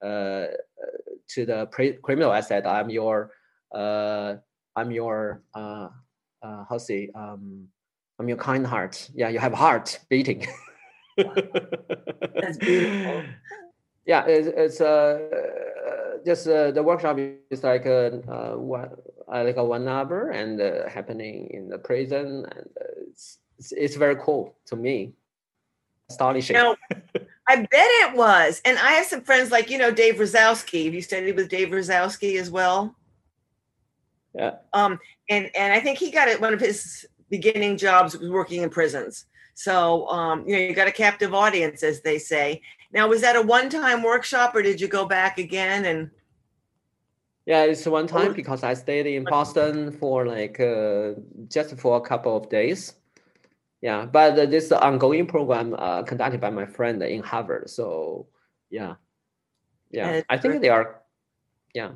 to 0.02 1.46
the 1.46 1.66
pre- 1.70 1.98
criminal. 2.02 2.30
I 2.30 2.40
said, 2.40 2.66
I'm 2.66 2.90
your, 2.90 3.32
I'm 3.74 4.90
your, 4.90 5.42
uh 5.54 5.88
how 6.42 6.78
say, 6.78 7.10
um, 7.14 7.68
I'm 8.18 8.28
your 8.28 8.38
kind 8.38 8.66
heart. 8.66 9.10
Yeah, 9.14 9.28
you 9.28 9.38
have 9.38 9.52
heart 9.52 9.98
beating. 10.08 10.46
That's 11.16 12.58
beautiful. 12.58 13.24
Yeah, 14.06 14.24
it's, 14.26 14.48
it's 14.48 14.80
uh, 14.80 16.18
just 16.24 16.46
uh, 16.46 16.70
the 16.70 16.82
workshop 16.82 17.18
is 17.50 17.64
like 17.64 17.86
a 17.86 18.22
uh, 18.30 18.56
one 18.56 18.90
uh, 19.32 19.42
like 19.42 19.56
a 19.56 19.64
one 19.64 19.88
hour 19.88 20.30
and 20.30 20.60
uh, 20.60 20.88
happening 20.88 21.50
in 21.50 21.68
the 21.68 21.78
prison, 21.78 22.46
and 22.54 22.66
uh, 22.80 23.08
it's, 23.08 23.38
it's, 23.58 23.72
it's 23.72 23.96
very 23.96 24.16
cool 24.16 24.56
to 24.66 24.76
me. 24.76 25.14
Astonishing. 26.08 26.54
Now, 26.54 26.76
I 27.48 27.56
bet 27.56 27.68
it 27.72 28.16
was, 28.16 28.60
and 28.64 28.78
I 28.78 28.92
have 28.92 29.06
some 29.06 29.22
friends 29.22 29.50
like 29.50 29.70
you 29.70 29.78
know 29.78 29.90
Dave 29.90 30.16
Razowsky. 30.16 30.86
Have 30.86 30.94
you 30.94 31.02
studied 31.02 31.36
with 31.36 31.48
Dave 31.48 31.68
Razowsky 31.68 32.40
as 32.40 32.50
well? 32.50 32.96
Yeah. 34.34 34.56
Um, 34.72 34.98
and 35.28 35.50
and 35.56 35.72
I 35.72 35.80
think 35.80 35.98
he 35.98 36.10
got 36.10 36.28
it. 36.28 36.40
One 36.40 36.52
of 36.52 36.60
his 36.60 37.06
beginning 37.30 37.76
jobs 37.76 38.18
was 38.18 38.30
working 38.30 38.62
in 38.62 38.70
prisons. 38.70 39.26
So 39.54 40.08
um, 40.08 40.44
you 40.46 40.54
know, 40.54 40.62
you 40.62 40.74
got 40.74 40.88
a 40.88 40.92
captive 40.92 41.34
audience, 41.34 41.82
as 41.82 42.02
they 42.02 42.18
say. 42.18 42.62
Now, 42.92 43.08
was 43.08 43.20
that 43.20 43.36
a 43.36 43.42
one-time 43.42 44.02
workshop, 44.02 44.54
or 44.54 44.62
did 44.62 44.80
you 44.80 44.88
go 44.88 45.06
back 45.06 45.38
again 45.38 45.84
and? 45.84 46.10
Yeah, 47.46 47.62
it's 47.62 47.86
one 47.86 48.08
time 48.08 48.32
because 48.32 48.64
I 48.64 48.74
stayed 48.74 49.06
in 49.06 49.22
Boston 49.22 49.92
for 49.92 50.26
like 50.26 50.58
uh, 50.58 51.12
just 51.48 51.78
for 51.78 51.96
a 51.96 52.00
couple 52.00 52.36
of 52.36 52.50
days. 52.50 52.94
Yeah, 53.86 54.04
but 54.04 54.36
uh, 54.36 54.46
this 54.46 54.72
ongoing 54.72 55.28
program 55.28 55.72
uh, 55.78 56.02
conducted 56.02 56.40
by 56.40 56.50
my 56.50 56.66
friend 56.66 57.00
in 57.04 57.22
Harvard. 57.22 57.70
So 57.70 58.26
yeah, 58.68 58.96
yeah, 59.92 60.22
I 60.28 60.36
think 60.38 60.60
they 60.60 60.70
are. 60.70 61.02
Yeah, 61.72 61.92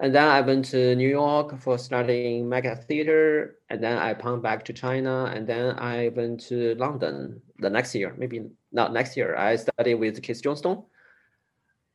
and 0.00 0.14
then 0.14 0.28
I 0.28 0.42
went 0.42 0.66
to 0.66 0.94
New 0.94 1.08
York 1.08 1.58
for 1.60 1.78
studying 1.78 2.46
mega 2.46 2.76
theater, 2.76 3.56
and 3.70 3.82
then 3.82 3.96
I 3.96 4.12
pumped 4.12 4.42
back 4.42 4.66
to 4.66 4.74
China, 4.74 5.32
and 5.34 5.46
then 5.46 5.78
I 5.78 6.10
went 6.14 6.40
to 6.48 6.74
London 6.74 7.40
the 7.58 7.70
next 7.70 7.94
year, 7.94 8.14
maybe 8.18 8.50
not 8.70 8.92
next 8.92 9.16
year. 9.16 9.34
I 9.34 9.56
studied 9.56 9.94
with 9.94 10.22
Keith 10.22 10.42
Johnstone. 10.42 10.84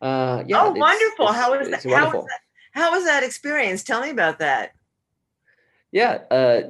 Uh, 0.02 0.42
yeah. 0.48 0.64
Oh, 0.64 0.72
wonderful! 0.72 1.28
It's, 1.30 1.38
was 1.38 1.70
that? 1.70 1.86
How 1.86 2.08
is 2.08 2.26
that? 2.26 2.40
How 2.72 2.92
was 2.94 3.06
that 3.06 3.22
experience? 3.22 3.84
Tell 3.84 4.02
me 4.02 4.10
about 4.10 4.40
that. 4.40 4.72
Yeah, 5.92 6.26
uh, 6.32 6.62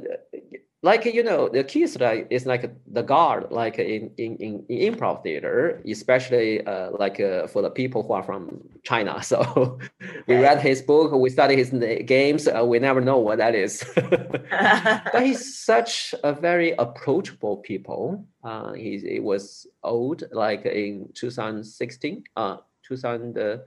like 0.87 1.03
you 1.17 1.23
know 1.29 1.49
the 1.49 1.63
key 1.71 1.83
is 1.87 1.93
like 1.99 2.27
is 2.29 2.45
like 2.45 2.63
the 2.97 3.03
guard 3.11 3.41
like 3.61 3.77
in 3.95 4.03
in 4.23 4.31
in, 4.45 4.53
in 4.69 4.77
improv 4.87 5.17
theater 5.25 5.81
especially 5.95 6.65
uh, 6.71 6.89
like 7.03 7.17
uh, 7.19 7.45
for 7.51 7.61
the 7.61 7.69
people 7.69 8.01
who 8.05 8.13
are 8.17 8.25
from 8.29 8.41
china. 8.83 9.13
So 9.31 9.37
we 10.27 10.35
read 10.47 10.59
his 10.69 10.79
book 10.81 11.11
we 11.25 11.29
study 11.29 11.55
his 11.63 11.71
games 12.15 12.47
uh, 12.47 12.63
we 12.71 12.77
never 12.79 13.01
know 13.09 13.19
what 13.27 13.37
that 13.43 13.55
is. 13.65 13.73
But 15.13 15.21
he's 15.27 15.43
such 15.73 16.15
a 16.23 16.31
very 16.47 16.71
approachable 16.85 17.57
people. 17.69 18.03
Uh 18.49 18.71
he, 18.83 18.91
he 19.13 19.19
was 19.31 19.43
old 19.83 20.19
like 20.31 20.63
in 20.65 20.93
2016 21.13 22.23
uh 22.35 22.57
2000 22.83 23.37
uh, 23.37 23.57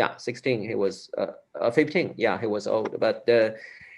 yeah 0.00 0.16
16 0.16 0.62
he 0.70 0.74
was 0.74 1.10
uh, 1.18 1.32
uh 1.60 1.70
15 1.70 2.14
yeah 2.16 2.36
he 2.40 2.48
was 2.56 2.66
old. 2.66 2.90
But 3.06 3.28
uh 3.28 3.50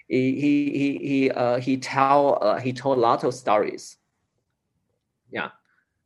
he 0.08 0.40
he 0.40 0.98
he 0.98 1.30
uh, 1.30 1.58
he 1.58 1.76
tell 1.76 2.38
uh, 2.40 2.58
he 2.58 2.72
told 2.72 2.98
a 2.98 3.00
lot 3.00 3.24
of 3.24 3.34
stories. 3.34 3.96
Yeah, 5.30 5.50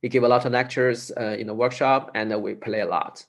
he 0.01 0.09
gave 0.09 0.23
a 0.23 0.29
lot 0.29 0.47
of 0.47 0.53
lectures 0.53 1.13
uh, 1.17 1.37
in 1.39 1.47
the 1.47 1.55
workshop, 1.55 2.11
and 2.15 2.35
we 2.43 2.55
play 2.55 2.81
a 2.81 2.87
lot. 2.87 3.25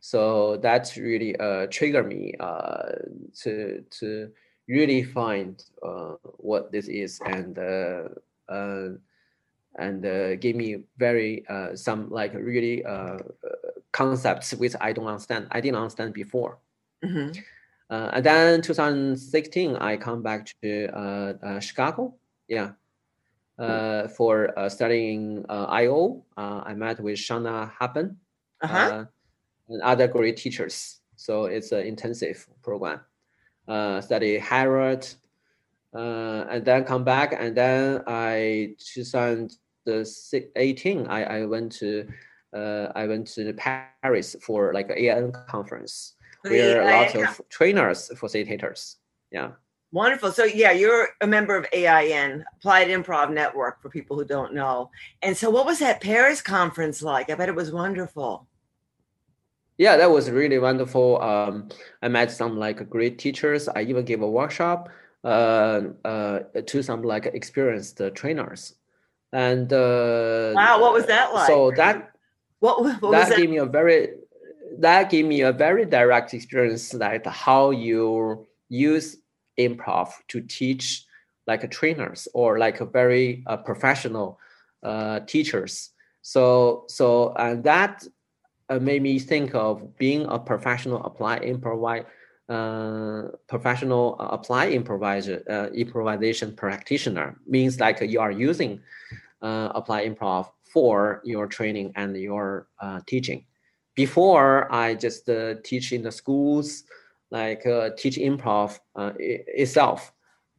So 0.00 0.56
that 0.58 0.96
really 0.96 1.36
uh, 1.36 1.66
triggered 1.70 2.08
me 2.08 2.34
uh, 2.40 2.92
to 3.42 3.84
to 3.98 4.30
really 4.68 5.02
find 5.02 5.62
uh, 5.82 6.14
what 6.38 6.72
this 6.72 6.88
is 6.88 7.20
and 7.26 7.58
uh, 7.58 8.08
and 9.78 10.04
uh, 10.04 10.36
give 10.36 10.56
me 10.56 10.84
very 10.98 11.44
uh, 11.48 11.76
some 11.76 12.10
like 12.10 12.34
really 12.34 12.84
uh, 12.84 13.18
concepts 13.92 14.52
which 14.54 14.74
I 14.80 14.92
don't 14.92 15.06
understand. 15.06 15.48
I 15.50 15.60
didn't 15.60 15.76
understand 15.76 16.14
before. 16.14 16.58
Mm-hmm. 17.04 17.40
Uh, 17.90 18.10
and 18.12 18.24
then 18.24 18.62
2016, 18.62 19.76
I 19.76 19.96
come 19.96 20.22
back 20.22 20.48
to 20.62 20.86
uh, 20.96 21.32
uh, 21.42 21.58
Chicago. 21.58 22.14
Yeah. 22.48 22.70
Uh, 23.58 24.06
for 24.08 24.58
uh, 24.58 24.68
studying 24.70 25.44
uh, 25.50 25.64
IO, 25.64 26.24
I 26.36 26.72
met 26.72 27.00
with 27.00 27.18
Charna 27.18 27.70
Halpern 27.78 28.16
uh-huh. 28.62 29.04
and 29.68 29.82
other 29.82 30.08
great 30.08 30.38
teachers. 30.38 31.00
So 31.16 31.44
it's 31.44 31.70
an 31.72 31.86
intensive 31.86 32.46
program. 32.62 33.00
study 33.68 34.38
Harvard, 34.38 35.06
and 35.92 36.64
then 36.64 36.84
come 36.84 37.04
back, 37.04 37.34
and 37.38 37.54
then 37.54 38.02
I 38.06 38.76
2018, 38.94 41.06
I, 41.06 41.24
I 41.24 41.44
went 41.44 41.72
to 41.72 42.08
I 42.54 43.06
went 43.06 43.26
to 43.34 43.52
Paris 43.52 44.36
for 44.40 44.72
like 44.72 44.88
an 44.88 44.96
AN 44.96 45.32
conference 45.48 46.14
we're 46.44 46.80
a 46.80 46.84
lot 46.84 47.14
of 47.14 47.40
trainers, 47.48 48.10
facilitators. 48.14 48.96
Yeah. 49.30 49.52
Wonderful. 49.92 50.30
So 50.32 50.44
yeah, 50.44 50.70
you're 50.70 51.08
a 51.20 51.26
member 51.26 51.56
of 51.56 51.66
AIN, 51.72 52.44
Applied 52.56 52.88
Improv 52.88 53.32
Network, 53.32 53.82
for 53.82 53.88
people 53.88 54.16
who 54.16 54.24
don't 54.24 54.54
know. 54.54 54.90
And 55.22 55.36
so, 55.36 55.50
what 55.50 55.66
was 55.66 55.80
that 55.80 56.00
Paris 56.00 56.40
conference 56.40 57.02
like? 57.02 57.28
I 57.28 57.34
bet 57.34 57.48
it 57.48 57.56
was 57.56 57.72
wonderful. 57.72 58.46
Yeah, 59.78 59.96
that 59.96 60.10
was 60.10 60.30
really 60.30 60.58
wonderful. 60.58 61.20
Um, 61.20 61.70
I 62.02 62.08
met 62.08 62.30
some 62.30 62.56
like 62.56 62.88
great 62.88 63.18
teachers. 63.18 63.68
I 63.68 63.82
even 63.82 64.04
gave 64.04 64.22
a 64.22 64.30
workshop 64.30 64.90
uh, 65.24 65.80
uh, 66.04 66.40
to 66.66 66.82
some 66.82 67.02
like 67.02 67.26
experienced 67.26 68.00
trainers. 68.14 68.74
And 69.32 69.72
uh, 69.72 70.52
wow, 70.54 70.80
what 70.80 70.92
was 70.92 71.06
that 71.06 71.34
like? 71.34 71.46
So 71.46 71.72
that 71.72 72.12
what, 72.60 72.82
what 73.00 73.12
that, 73.12 73.30
that 73.30 73.38
gave 73.38 73.50
me 73.50 73.56
a 73.56 73.66
very 73.66 74.19
that 74.80 75.10
gave 75.10 75.26
me 75.26 75.42
a 75.42 75.52
very 75.52 75.84
direct 75.84 76.32
experience 76.34 76.94
like 76.94 77.26
how 77.26 77.70
you 77.70 78.46
use 78.68 79.16
improv 79.58 80.08
to 80.28 80.40
teach 80.40 81.04
like 81.46 81.68
trainers 81.70 82.26
or 82.34 82.58
like 82.58 82.78
very 82.92 83.42
uh, 83.46 83.56
professional 83.56 84.38
uh, 84.82 85.20
teachers. 85.20 85.90
So 86.22 86.84
so 86.88 87.34
and 87.36 87.62
that 87.64 88.04
uh, 88.68 88.78
made 88.78 89.02
me 89.02 89.18
think 89.18 89.54
of 89.54 89.96
being 89.98 90.26
a 90.26 90.38
professional 90.38 91.02
apply 91.04 91.40
improv 91.40 92.04
uh, 92.48 93.28
professional 93.48 94.16
uh, 94.18 94.28
apply 94.28 94.70
improviser 94.70 95.42
uh, 95.50 95.68
improvisation 95.74 96.56
practitioner. 96.56 97.36
Means 97.46 97.80
like 97.80 98.00
you 98.00 98.20
are 98.20 98.32
using 98.32 98.80
uh, 99.42 99.72
apply 99.74 100.08
improv 100.08 100.50
for 100.62 101.20
your 101.24 101.46
training 101.46 101.92
and 101.96 102.16
your 102.16 102.68
uh, 102.80 103.00
teaching 103.06 103.44
before 104.04 104.50
I 104.72 104.94
just 104.94 105.28
uh, 105.28 105.56
teach 105.62 105.92
in 105.92 106.02
the 106.02 106.14
schools, 106.20 106.84
like 107.30 107.62
uh, 107.66 107.90
teach 108.02 108.16
improv 108.16 108.78
uh, 108.96 109.12
itself. 109.18 110.12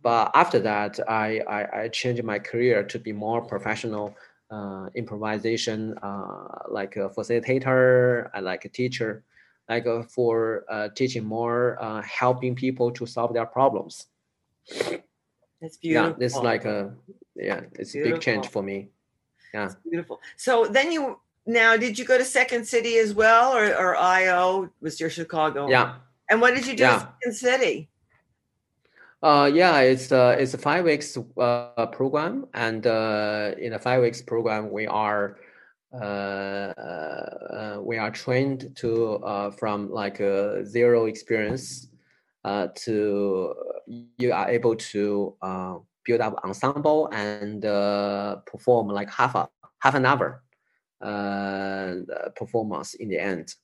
But 0.03 0.29
after 0.35 0.59
that, 0.59 0.99
I, 1.07 1.27
I, 1.57 1.61
I, 1.81 1.87
changed 1.87 2.23
my 2.23 2.39
career 2.39 2.83
to 2.91 2.97
be 3.07 3.13
more 3.13 3.39
professional 3.53 4.15
uh, 4.51 4.85
improvisation, 4.95 5.95
uh, 6.03 6.47
like 6.69 6.93
a 6.97 7.09
facilitator, 7.17 8.29
and 8.33 8.45
like 8.45 8.65
a 8.65 8.69
teacher, 8.69 9.23
like 9.69 9.85
uh, 9.87 10.03
for 10.15 10.63
teaching 10.95 11.25
more, 11.25 11.59
helping 12.21 12.53
people 12.55 12.91
to 12.91 13.05
solve 13.05 13.33
their 13.33 13.49
problems. 13.57 13.93
That's 15.61 15.77
beautiful. 15.77 16.15
Yeah, 16.19 16.25
it's 16.25 16.35
like 16.51 16.65
a 16.65 16.93
yeah, 17.35 17.61
it's 17.79 17.93
beautiful. 17.93 18.11
a 18.11 18.15
big 18.15 18.21
change 18.21 18.47
for 18.49 18.63
me. 18.63 18.89
Yeah, 19.53 19.69
beautiful. 19.89 20.19
So 20.37 20.65
then 20.65 20.91
you 20.91 21.19
now, 21.45 21.77
did 21.77 21.97
you 21.97 22.05
go 22.05 22.17
to 22.17 22.25
Second 22.25 22.67
City 22.67 22.97
as 22.97 23.13
well, 23.13 23.55
or, 23.55 23.65
or 23.75 23.95
IO 23.95 24.69
was 24.81 24.99
your 24.99 25.09
Chicago? 25.09 25.69
Yeah. 25.69 25.95
And 26.29 26.39
what 26.39 26.55
did 26.55 26.65
you 26.67 26.75
do 26.75 26.83
yeah. 26.83 26.99
Second 26.99 27.33
City? 27.33 27.89
Uh, 29.23 29.49
yeah, 29.53 29.79
it's 29.81 30.11
uh, 30.11 30.35
it's 30.39 30.55
a 30.55 30.57
five 30.57 30.83
weeks 30.83 31.15
uh, 31.37 31.85
program, 31.91 32.47
and 32.55 32.87
uh, 32.87 33.51
in 33.59 33.73
a 33.73 33.79
five 33.79 34.01
weeks 34.01 34.19
program, 34.21 34.71
we 34.71 34.87
are 34.87 35.37
uh, 35.93 35.97
uh, 35.97 37.77
we 37.81 37.97
are 37.97 38.09
trained 38.09 38.75
to 38.75 39.15
uh, 39.15 39.51
from 39.51 39.91
like 39.91 40.19
a 40.19 40.65
zero 40.65 41.05
experience 41.05 41.89
uh, 42.45 42.67
to 42.75 43.53
you 44.17 44.31
are 44.31 44.49
able 44.49 44.75
to 44.75 45.35
uh, 45.41 45.75
build 46.05 46.21
up 46.21 46.39
ensemble 46.43 47.09
and 47.11 47.65
uh, 47.65 48.37
perform 48.45 48.87
like 48.87 49.09
half 49.11 49.35
a 49.35 49.49
half 49.79 49.93
an 49.93 50.05
hour 50.05 50.41
uh, 50.43 50.50
performance 52.35 52.93
in 52.93 53.09
the 53.09 53.19
end. 53.19 53.55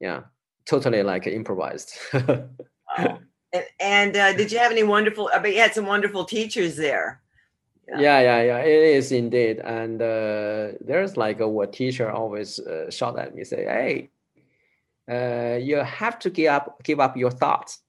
Yeah, 0.00 0.22
totally 0.66 1.02
like 1.02 1.26
improvised. 1.26 1.96
wow. 2.12 3.18
And, 3.52 3.64
and 3.78 4.16
uh, 4.16 4.32
did 4.32 4.50
you 4.50 4.58
have 4.58 4.72
any 4.72 4.82
wonderful? 4.82 5.30
I 5.32 5.38
bet 5.38 5.54
you 5.54 5.60
had 5.60 5.74
some 5.74 5.86
wonderful 5.86 6.24
teachers 6.24 6.76
there. 6.76 7.22
Yeah, 7.88 7.98
yeah, 7.98 8.20
yeah. 8.20 8.42
yeah. 8.42 8.58
It 8.58 8.96
is 8.96 9.12
indeed, 9.12 9.60
and 9.60 10.00
uh, 10.00 10.72
there's 10.80 11.16
like 11.16 11.40
a 11.40 11.48
what 11.48 11.72
teacher 11.72 12.10
always 12.10 12.58
uh, 12.58 12.90
shout 12.90 13.18
at 13.18 13.34
me, 13.34 13.44
say, 13.44 13.64
"Hey, 13.64 14.10
uh, 15.10 15.58
you 15.58 15.76
have 15.76 16.18
to 16.20 16.30
give 16.30 16.50
up, 16.50 16.82
give 16.82 16.98
up 16.98 17.16
your 17.16 17.30
thoughts." 17.30 17.80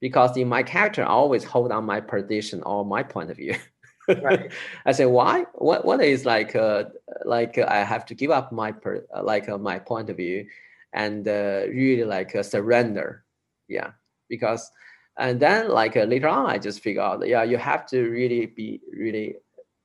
Because 0.00 0.36
in 0.36 0.48
my 0.48 0.62
character, 0.62 1.02
I 1.02 1.06
always 1.06 1.44
hold 1.44 1.72
on 1.72 1.84
my 1.84 2.00
position 2.00 2.62
or 2.64 2.84
my 2.84 3.02
point 3.02 3.30
of 3.30 3.36
view. 3.36 3.54
right. 4.08 4.52
I 4.86 4.92
say, 4.92 5.06
why? 5.06 5.46
What 5.54 5.84
what 5.84 6.02
is 6.02 6.24
like 6.24 6.54
uh, 6.56 6.84
like 7.24 7.58
uh, 7.58 7.66
I 7.68 7.78
have 7.78 8.04
to 8.06 8.14
give 8.14 8.30
up 8.30 8.52
my 8.52 8.72
per, 8.72 9.04
uh, 9.14 9.22
like 9.22 9.48
uh, 9.48 9.58
my 9.58 9.78
point 9.78 10.10
of 10.10 10.16
view 10.16 10.46
and 10.92 11.26
uh, 11.26 11.62
really 11.68 12.04
like 12.04 12.34
uh, 12.36 12.42
surrender, 12.42 13.24
yeah. 13.68 13.90
Because 14.28 14.70
and 15.18 15.38
then 15.38 15.68
like 15.68 15.94
later 15.94 16.28
on, 16.28 16.46
I 16.46 16.58
just 16.58 16.80
figure 16.80 17.02
out, 17.02 17.26
yeah, 17.26 17.44
you 17.44 17.56
have 17.56 17.86
to 17.86 18.08
really 18.08 18.46
be 18.46 18.80
really 18.92 19.36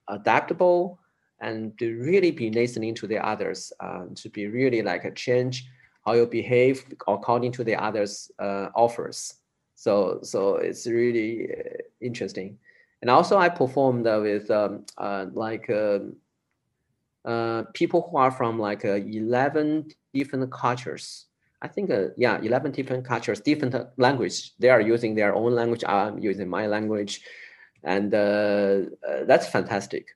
adaptable 0.08 0.99
and 1.39 1.77
to 1.77 1.95
really 1.97 2.32
be 2.32 2.49
listening 2.49 2.95
to 2.95 3.08
the 3.08 3.23
others, 3.25 3.71
to 4.15 4.29
be 4.29 4.47
really 4.47 4.82
like 4.82 5.05
a 5.05 5.12
change 5.12 5.67
how 6.05 6.13
you 6.13 6.25
behave 6.25 6.86
according 7.08 7.51
to 7.51 7.63
the 7.63 7.75
others' 7.75 8.32
offers. 8.39 9.36
So 9.75 10.19
so 10.23 10.55
it's 10.55 10.88
really 10.88 11.49
interesting 12.01 12.58
and 13.02 13.10
also 13.10 13.38
I 13.38 13.50
performed 13.50 14.06
with 14.06 14.52
um, 14.52 14.86
uh, 14.98 15.28
like 15.34 15.70
uh, 15.70 16.00
uh, 17.24 17.64
people 17.74 18.10
who 18.10 18.18
are 18.18 18.32
from 18.32 18.60
like 18.60 18.84
uh, 18.84 18.96
11 18.96 19.90
different 20.14 20.52
cultures. 20.52 21.28
I 21.62 21.68
think, 21.68 21.92
yeah, 22.18 22.40
11 22.42 22.72
different 22.72 23.06
cultures, 23.06 23.42
different 23.42 23.76
language. 23.98 24.54
They 24.60 24.70
are 24.70 24.80
using 24.80 25.14
their 25.16 25.36
own 25.36 25.56
language. 25.56 25.84
I'm 25.86 26.18
using 26.20 26.50
my 26.50 26.68
language. 26.68 27.22
And 27.84 28.12
that's 28.12 29.48
fantastic. 29.48 30.08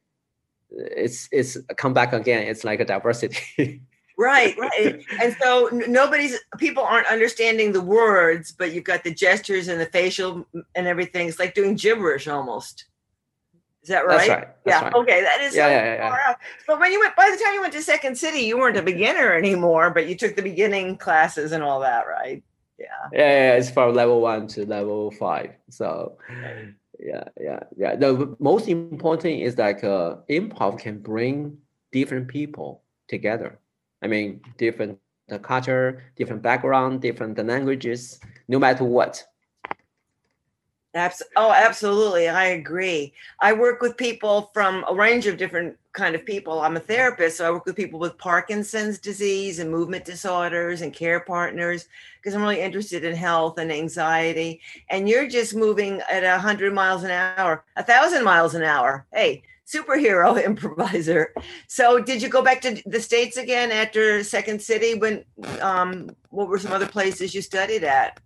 It's, 0.72 1.28
it's 1.32 1.58
come 1.76 1.93
back 1.93 2.13
again. 2.13 2.48
It's 2.48 2.63
like 2.63 2.80
a 2.80 2.86
diversity. 2.86 3.82
right 4.17 4.56
right 4.60 5.04
and 5.21 5.36
so 5.41 5.69
nobody's 5.88 6.38
people 6.58 6.84
aren't 6.84 7.08
understanding 7.08 7.71
the 7.71 7.82
words 7.82 8.52
but 8.52 8.71
you've 8.71 8.84
got 8.84 9.04
the 9.04 9.13
gestures 9.13 9.67
and 9.67 9.82
the 9.82 9.88
facial 9.88 10.45
and 10.76 10.88
everything 10.88 11.28
it's 11.28 11.39
like 11.39 11.56
doing 11.56 11.76
gibberish 11.76 12.28
almost 12.28 12.86
is 13.84 13.89
that 13.89 14.06
right? 14.06 14.17
That's 14.17 14.30
right. 14.30 14.47
That's 14.63 14.82
yeah. 14.82 14.84
Right. 14.86 14.95
Okay. 14.95 15.21
That 15.21 15.41
is 15.41 15.56
yeah, 15.56 15.67
yeah, 15.67 15.84
yeah, 15.84 16.15
yeah. 16.15 16.36
But 16.65 16.80
when 16.80 16.93
you 16.93 17.02
went, 17.02 17.17
by 17.17 17.30
the 17.30 17.43
time 17.43 17.54
you 17.54 17.60
went 17.60 17.73
to 17.73 17.82
Second 17.82 18.17
City, 18.17 18.39
you 18.39 18.58
weren't 18.58 18.78
a 18.78 18.82
beginner 18.82 19.34
anymore, 19.34 19.89
but 19.89 20.08
you 20.08 20.15
took 20.15 20.38
the 20.38 20.41
beginning 20.41 20.95
classes 20.95 21.52
and 21.52 21.62
all 21.62 21.82
that, 21.82 22.08
right? 22.08 22.41
Yeah. 22.80 22.86
Yeah, 23.12 23.19
yeah, 23.19 23.54
it's 23.56 23.69
from 23.69 23.93
level 23.93 24.21
one 24.21 24.47
to 24.47 24.65
level 24.65 25.12
five. 25.12 25.52
So, 25.69 26.17
yeah, 26.97 27.26
yeah, 27.39 27.63
yeah. 27.76 27.97
The 27.97 28.36
most 28.39 28.69
important 28.69 29.41
is 29.41 29.58
like 29.58 29.84
uh, 29.84 30.15
improv 30.30 30.80
can 30.80 30.99
bring 30.99 31.58
different 31.91 32.30
people 32.30 32.84
together. 33.10 33.60
I 34.03 34.07
mean, 34.07 34.41
different 34.57 34.99
culture, 35.41 36.03
different 36.15 36.41
background, 36.41 37.01
different 37.01 37.37
languages, 37.45 38.19
no 38.47 38.59
matter 38.59 38.83
what. 38.83 39.23
Abs- 40.95 41.23
oh, 41.35 41.51
absolutely. 41.51 42.29
I 42.29 42.45
agree. 42.45 43.13
I 43.39 43.53
work 43.53 43.81
with 43.81 43.97
people 43.97 44.51
from 44.53 44.85
a 44.87 44.93
range 44.93 45.25
of 45.25 45.37
different 45.37 45.75
kind 45.93 46.13
of 46.13 46.23
people. 46.23 46.61
I'm 46.61 46.77
a 46.77 46.79
therapist, 46.79 47.37
so 47.37 47.47
I 47.47 47.51
work 47.51 47.65
with 47.65 47.75
people 47.75 47.99
with 47.99 48.17
Parkinson's 48.19 48.99
disease 48.99 49.57
and 49.57 49.71
movement 49.71 50.05
disorders 50.05 50.81
and 50.81 50.93
care 50.93 51.19
partners 51.19 51.87
because 52.17 52.35
I'm 52.35 52.43
really 52.43 52.61
interested 52.61 53.03
in 53.03 53.15
health 53.15 53.57
and 53.57 53.71
anxiety. 53.71 54.61
And 54.89 55.09
you're 55.09 55.27
just 55.27 55.55
moving 55.55 55.99
at 56.11 56.23
a 56.23 56.37
hundred 56.37 56.73
miles 56.73 57.03
an 57.03 57.11
hour, 57.11 57.63
a 57.75 57.83
thousand 57.83 58.23
miles 58.23 58.53
an 58.53 58.63
hour. 58.63 59.05
Hey, 59.11 59.41
superhero 59.67 60.43
improviser. 60.45 61.34
So, 61.67 61.99
did 61.99 62.21
you 62.21 62.30
go 62.30 62.41
back 62.41 62.62
to 62.62 62.82
the 62.86 63.02
states 63.02 63.38
again 63.38 63.71
after 63.71 64.23
Second 64.23 64.62
City? 64.62 64.95
When 64.95 65.23
um, 65.62 66.10
what 66.30 66.47
were 66.47 66.60
some 66.60 66.71
other 66.71 66.88
places 66.88 67.34
you 67.34 67.41
studied 67.41 67.84
at? 67.84 68.19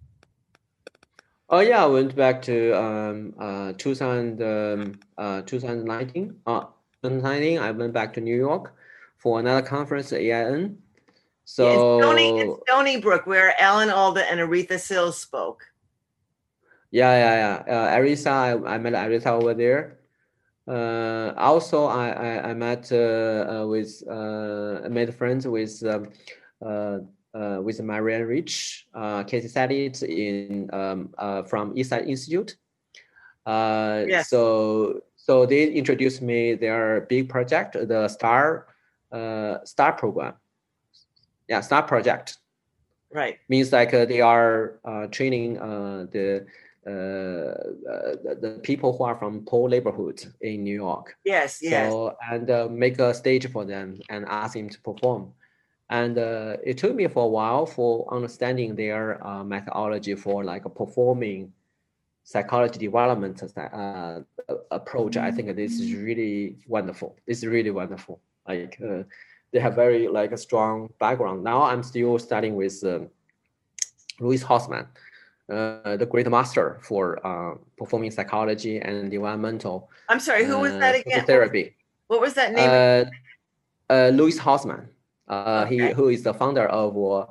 Oh 1.49 1.61
yeah, 1.61 1.83
I 1.83 1.87
went 1.87 2.13
back 2.15 2.41
to 2.43 2.77
um, 2.77 3.33
uh, 3.39 3.71
2000, 3.77 4.41
um, 4.41 4.99
uh, 5.17 5.41
2019. 5.43 6.35
Uh, 6.45 6.61
2019, 7.03 7.59
I 7.59 7.71
went 7.71 7.93
back 7.93 8.13
to 8.15 8.21
New 8.21 8.35
York 8.35 8.75
for 9.17 9.39
another 9.39 9.65
conference 9.65 10.11
at 10.11 10.19
AIN. 10.19 10.77
So 11.45 11.63
yeah, 11.63 11.71
it's 11.71 12.03
Stony, 12.03 12.39
it's 12.39 12.61
Stony 12.67 12.99
Brook, 12.99 13.25
where 13.27 13.53
Alan 13.61 13.89
Alda 13.89 14.29
and 14.29 14.41
Aretha 14.41 14.77
Sills 14.77 15.17
spoke. 15.17 15.63
Yeah, 16.91 17.13
yeah, 17.13 17.63
yeah. 17.67 17.75
Uh, 17.75 17.97
Aretha, 17.97 18.27
I, 18.27 18.73
I 18.75 18.77
met 18.77 18.93
Aretha 18.93 19.27
over 19.27 19.53
there. 19.53 19.96
Uh, 20.67 21.33
also, 21.37 21.85
I 21.85 22.09
I, 22.09 22.49
I 22.49 22.53
met 22.53 22.91
uh, 22.91 22.97
uh, 23.63 23.67
with 23.67 24.03
uh, 24.09 24.81
I 24.85 24.89
made 24.89 25.13
friends 25.13 25.47
with 25.47 25.81
um, 25.85 26.09
uh, 26.61 26.99
uh, 27.33 27.61
with 27.61 27.81
Marianne 27.81 28.25
Rich, 28.25 28.87
uh, 28.93 29.23
Cathy 29.23 29.47
Salit 29.47 30.03
in 30.03 30.69
um, 30.73 31.13
uh, 31.17 31.43
from 31.43 31.73
Eastside 31.75 32.07
Institute. 32.07 32.57
Uh, 33.45 34.03
Yes. 34.07 34.29
So 34.29 35.01
so 35.15 35.45
they 35.45 35.67
introduced 35.71 36.21
me 36.21 36.55
their 36.55 37.01
big 37.09 37.29
project, 37.29 37.73
the 37.73 38.07
Star 38.07 38.67
uh, 39.11 39.63
Star 39.63 39.93
program. 39.93 40.33
Yeah, 41.47 41.61
Star 41.61 41.83
project 41.83 42.37
Right. 43.13 43.37
means 43.47 43.71
like 43.71 43.93
uh, 43.93 44.03
they 44.03 44.19
are 44.19 44.79
uh, 44.83 45.07
training 45.07 45.57
uh, 45.59 46.07
the, 46.11 46.45
the 46.87 48.37
the 48.41 48.59
people 48.63 48.97
who 48.97 49.03
are 49.03 49.17
from 49.17 49.45
poor 49.45 49.69
neighborhoods 49.69 50.27
in 50.41 50.63
New 50.63 50.75
York. 50.75 51.17
Yes. 51.23 51.59
Yes. 51.61 51.91
So 51.91 52.15
and 52.31 52.49
uh, 52.49 52.67
make 52.69 52.99
a 52.99 53.13
stage 53.13 53.49
for 53.51 53.65
them 53.65 53.99
and 54.09 54.25
ask 54.25 54.53
them 54.53 54.69
to 54.69 54.79
perform. 54.81 55.33
And 55.89 56.17
uh, 56.17 56.57
it 56.63 56.77
took 56.77 56.93
me 56.95 57.07
for 57.07 57.23
a 57.25 57.27
while 57.27 57.65
for 57.65 58.13
understanding 58.13 58.75
their 58.75 59.25
uh, 59.25 59.43
methodology 59.43 60.15
for 60.15 60.43
like 60.43 60.65
a 60.65 60.69
performing 60.69 61.53
psychology 62.23 62.77
development 62.77 63.41
uh, 63.57 64.19
approach. 64.71 65.15
I 65.15 65.31
think 65.31 65.55
this 65.55 65.79
is 65.79 65.93
really 65.93 66.57
wonderful. 66.67 67.15
This 67.25 67.37
is 67.39 67.47
really 67.47 67.71
wonderful. 67.71 68.19
Like 68.45 68.77
uh, 68.83 69.03
they 69.53 69.59
have 69.59 69.75
very 69.75 70.09
like 70.09 70.33
a 70.33 70.37
strong 70.37 70.89
background. 70.99 71.43
Now 71.43 71.63
I'm 71.63 71.83
still 71.83 72.19
studying 72.19 72.55
with 72.55 72.83
um, 72.83 73.09
Lois 74.19 74.43
Holzman, 74.43 74.87
uh, 75.51 75.97
the 75.97 76.05
great 76.05 76.29
master 76.29 76.79
for 76.81 77.25
uh, 77.25 77.55
performing 77.77 78.11
psychology 78.11 78.79
and 78.79 79.09
developmental 79.09 79.89
I'm 80.09 80.19
sorry. 80.19 80.45
Who 80.45 80.59
was 80.59 80.73
uh, 80.73 80.79
that 80.79 80.95
again? 80.95 81.25
Therapy. 81.25 81.75
What 82.07 82.21
was 82.21 82.33
that 82.35 82.53
name? 82.53 82.69
Uh, 82.69 83.93
uh, 83.93 84.09
Lois 84.13 84.39
Holzman. 84.39 84.87
Uh, 85.27 85.65
Okay. 85.65 85.87
He 85.87 85.93
who 85.93 86.09
is 86.09 86.23
the 86.23 86.33
founder 86.33 86.67
of 86.67 86.95
uh, 86.95 87.25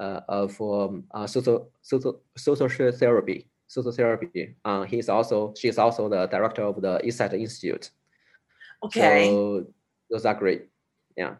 uh, 0.00 0.20
of 0.28 0.60
um, 0.60 1.04
uh, 1.10 1.26
social 1.26 1.70
social 1.82 2.20
social 2.36 2.68
therapy. 2.92 3.48
Social 3.66 3.92
therapy. 3.92 4.56
Uh, 4.64 4.82
he's 4.82 5.08
also 5.08 5.54
she's 5.56 5.78
also 5.78 6.08
the 6.08 6.26
director 6.26 6.62
of 6.62 6.80
the 6.80 7.00
Eastside 7.04 7.34
Institute. 7.34 7.90
okay. 8.82 9.28
So 9.28 9.66
those 10.10 10.24
are 10.24 10.34
great. 10.34 10.66
Yeah. 11.16 11.34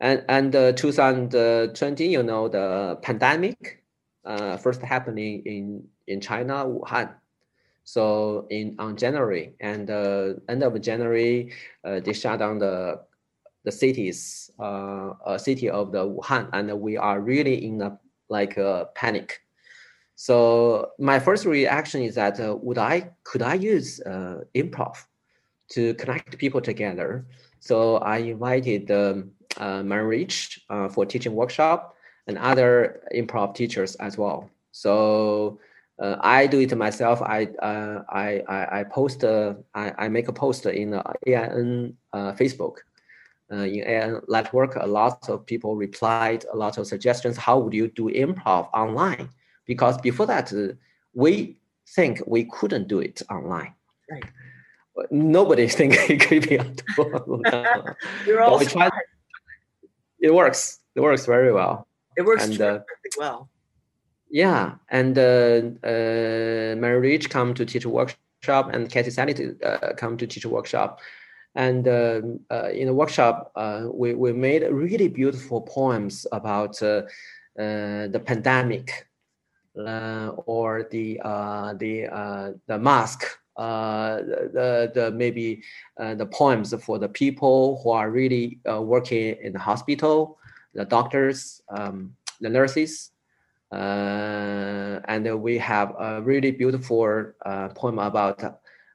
And 0.00 0.24
and 0.28 0.54
uh, 0.54 0.72
2020, 0.72 2.06
you 2.06 2.22
know, 2.22 2.48
the 2.48 2.98
pandemic 3.02 3.83
uh, 4.24 4.56
first 4.56 4.82
happening 4.82 5.42
in 5.44 5.84
in 6.06 6.20
China, 6.20 6.64
Wuhan. 6.64 7.14
So 7.84 8.46
in 8.50 8.76
on 8.78 8.96
January 8.96 9.54
and 9.60 9.90
uh, 9.90 10.34
end 10.48 10.62
of 10.62 10.80
January, 10.80 11.52
uh, 11.84 12.00
they 12.00 12.12
shut 12.12 12.38
down 12.38 12.58
the 12.58 13.00
the 13.64 13.72
cities, 13.72 14.50
uh, 14.58 15.12
uh, 15.24 15.38
city 15.38 15.68
of 15.70 15.92
the 15.92 16.04
Wuhan, 16.06 16.48
and 16.52 16.80
we 16.80 16.96
are 16.96 17.20
really 17.20 17.64
in 17.64 17.80
a 17.82 17.98
like 18.28 18.56
a 18.56 18.88
panic. 18.94 19.40
So 20.16 20.92
my 20.98 21.18
first 21.18 21.44
reaction 21.44 22.02
is 22.02 22.14
that 22.14 22.40
uh, 22.40 22.56
would 22.62 22.78
I 22.78 23.10
could 23.24 23.42
I 23.42 23.54
use 23.54 24.00
uh, 24.00 24.44
improv 24.54 24.96
to 25.70 25.94
connect 25.94 26.38
people 26.38 26.60
together? 26.60 27.26
So 27.60 27.96
I 27.96 28.18
invited 28.18 28.90
um, 28.90 29.32
uh, 29.58 29.82
Rich 29.82 30.60
for 30.90 31.04
teaching 31.06 31.34
workshop 31.34 31.93
and 32.26 32.38
other 32.38 33.02
improv 33.14 33.54
teachers 33.54 33.94
as 33.96 34.16
well. 34.16 34.50
So 34.72 35.58
uh, 35.98 36.16
I 36.20 36.46
do 36.46 36.60
it 36.60 36.76
myself. 36.76 37.22
I 37.22 37.44
uh, 37.62 38.02
I 38.08 38.42
I, 38.48 38.80
I 38.80 38.84
post 38.84 39.24
uh, 39.24 39.54
I, 39.74 39.92
I 39.98 40.08
make 40.08 40.28
a 40.28 40.32
post 40.32 40.66
in 40.66 40.90
the 40.90 41.02
AIN 41.26 41.96
uh, 42.12 42.32
Facebook. 42.32 42.78
Uh, 43.52 43.56
in 43.56 43.84
AIN 43.86 44.20
Network, 44.26 44.74
a 44.76 44.86
lot 44.86 45.28
of 45.28 45.44
people 45.44 45.76
replied, 45.76 46.46
a 46.52 46.56
lot 46.56 46.78
of 46.78 46.86
suggestions. 46.86 47.36
How 47.36 47.58
would 47.58 47.74
you 47.74 47.88
do 47.88 48.08
improv 48.08 48.68
online? 48.72 49.28
Because 49.66 49.98
before 49.98 50.26
that, 50.26 50.52
uh, 50.52 50.72
we 51.12 51.58
think 51.88 52.22
we 52.26 52.44
couldn't 52.44 52.88
do 52.88 53.00
it 53.00 53.20
online. 53.30 53.74
Right. 54.10 54.24
Nobody 55.10 55.68
think 55.78 55.94
it 56.08 56.20
could 56.20 56.48
be 56.48 56.58
online. 56.58 57.84
You're 58.26 58.42
all 58.42 58.58
we 58.58 58.64
tried. 58.64 58.92
It 60.20 60.34
works. 60.34 60.80
It 60.94 61.00
works 61.00 61.26
very 61.26 61.52
well. 61.52 61.86
It 62.16 62.22
works 62.22 62.44
and, 62.44 62.60
uh, 62.60 62.78
well. 63.18 63.48
Yeah, 64.30 64.74
and 64.90 65.16
uh, 65.16 65.60
uh, 65.82 66.74
Mary 66.76 66.98
Rich 66.98 67.30
come 67.30 67.54
to 67.54 67.64
teach 67.64 67.84
a 67.84 67.88
workshop, 67.88 68.70
and 68.72 68.90
Cathy 68.90 69.10
Salit 69.10 69.64
uh, 69.64 69.94
come 69.94 70.16
to 70.16 70.26
teach 70.26 70.44
a 70.44 70.48
workshop. 70.48 71.00
And 71.54 71.86
um, 71.86 72.40
uh, 72.50 72.70
in 72.70 72.86
the 72.88 72.94
workshop, 72.94 73.52
uh, 73.54 73.86
we 73.92 74.14
we 74.14 74.32
made 74.32 74.62
really 74.70 75.08
beautiful 75.08 75.60
poems 75.60 76.26
about 76.32 76.82
uh, 76.82 77.02
uh, 77.58 78.08
the 78.08 78.22
pandemic, 78.24 79.06
or 80.46 80.88
the 80.90 81.20
uh, 81.24 81.74
the 81.74 82.06
uh, 82.06 82.52
the 82.66 82.78
mask, 82.78 83.24
uh, 83.56 84.16
the 84.16 84.90
the 84.94 85.10
maybe 85.12 85.62
uh, 86.00 86.14
the 86.14 86.26
poems 86.26 86.74
for 86.82 86.98
the 86.98 87.08
people 87.08 87.80
who 87.82 87.90
are 87.90 88.10
really 88.10 88.58
uh, 88.68 88.82
working 88.82 89.36
in 89.42 89.52
the 89.52 89.58
hospital, 89.58 90.38
the 90.74 90.84
doctors, 90.84 91.60
um, 91.68 92.16
the 92.40 92.50
nurses, 92.50 93.10
uh, 93.72 95.00
and 95.08 95.42
we 95.42 95.58
have 95.58 95.94
a 95.98 96.22
really 96.22 96.50
beautiful 96.50 97.32
uh, 97.44 97.68
poem 97.70 97.98
about 97.98 98.42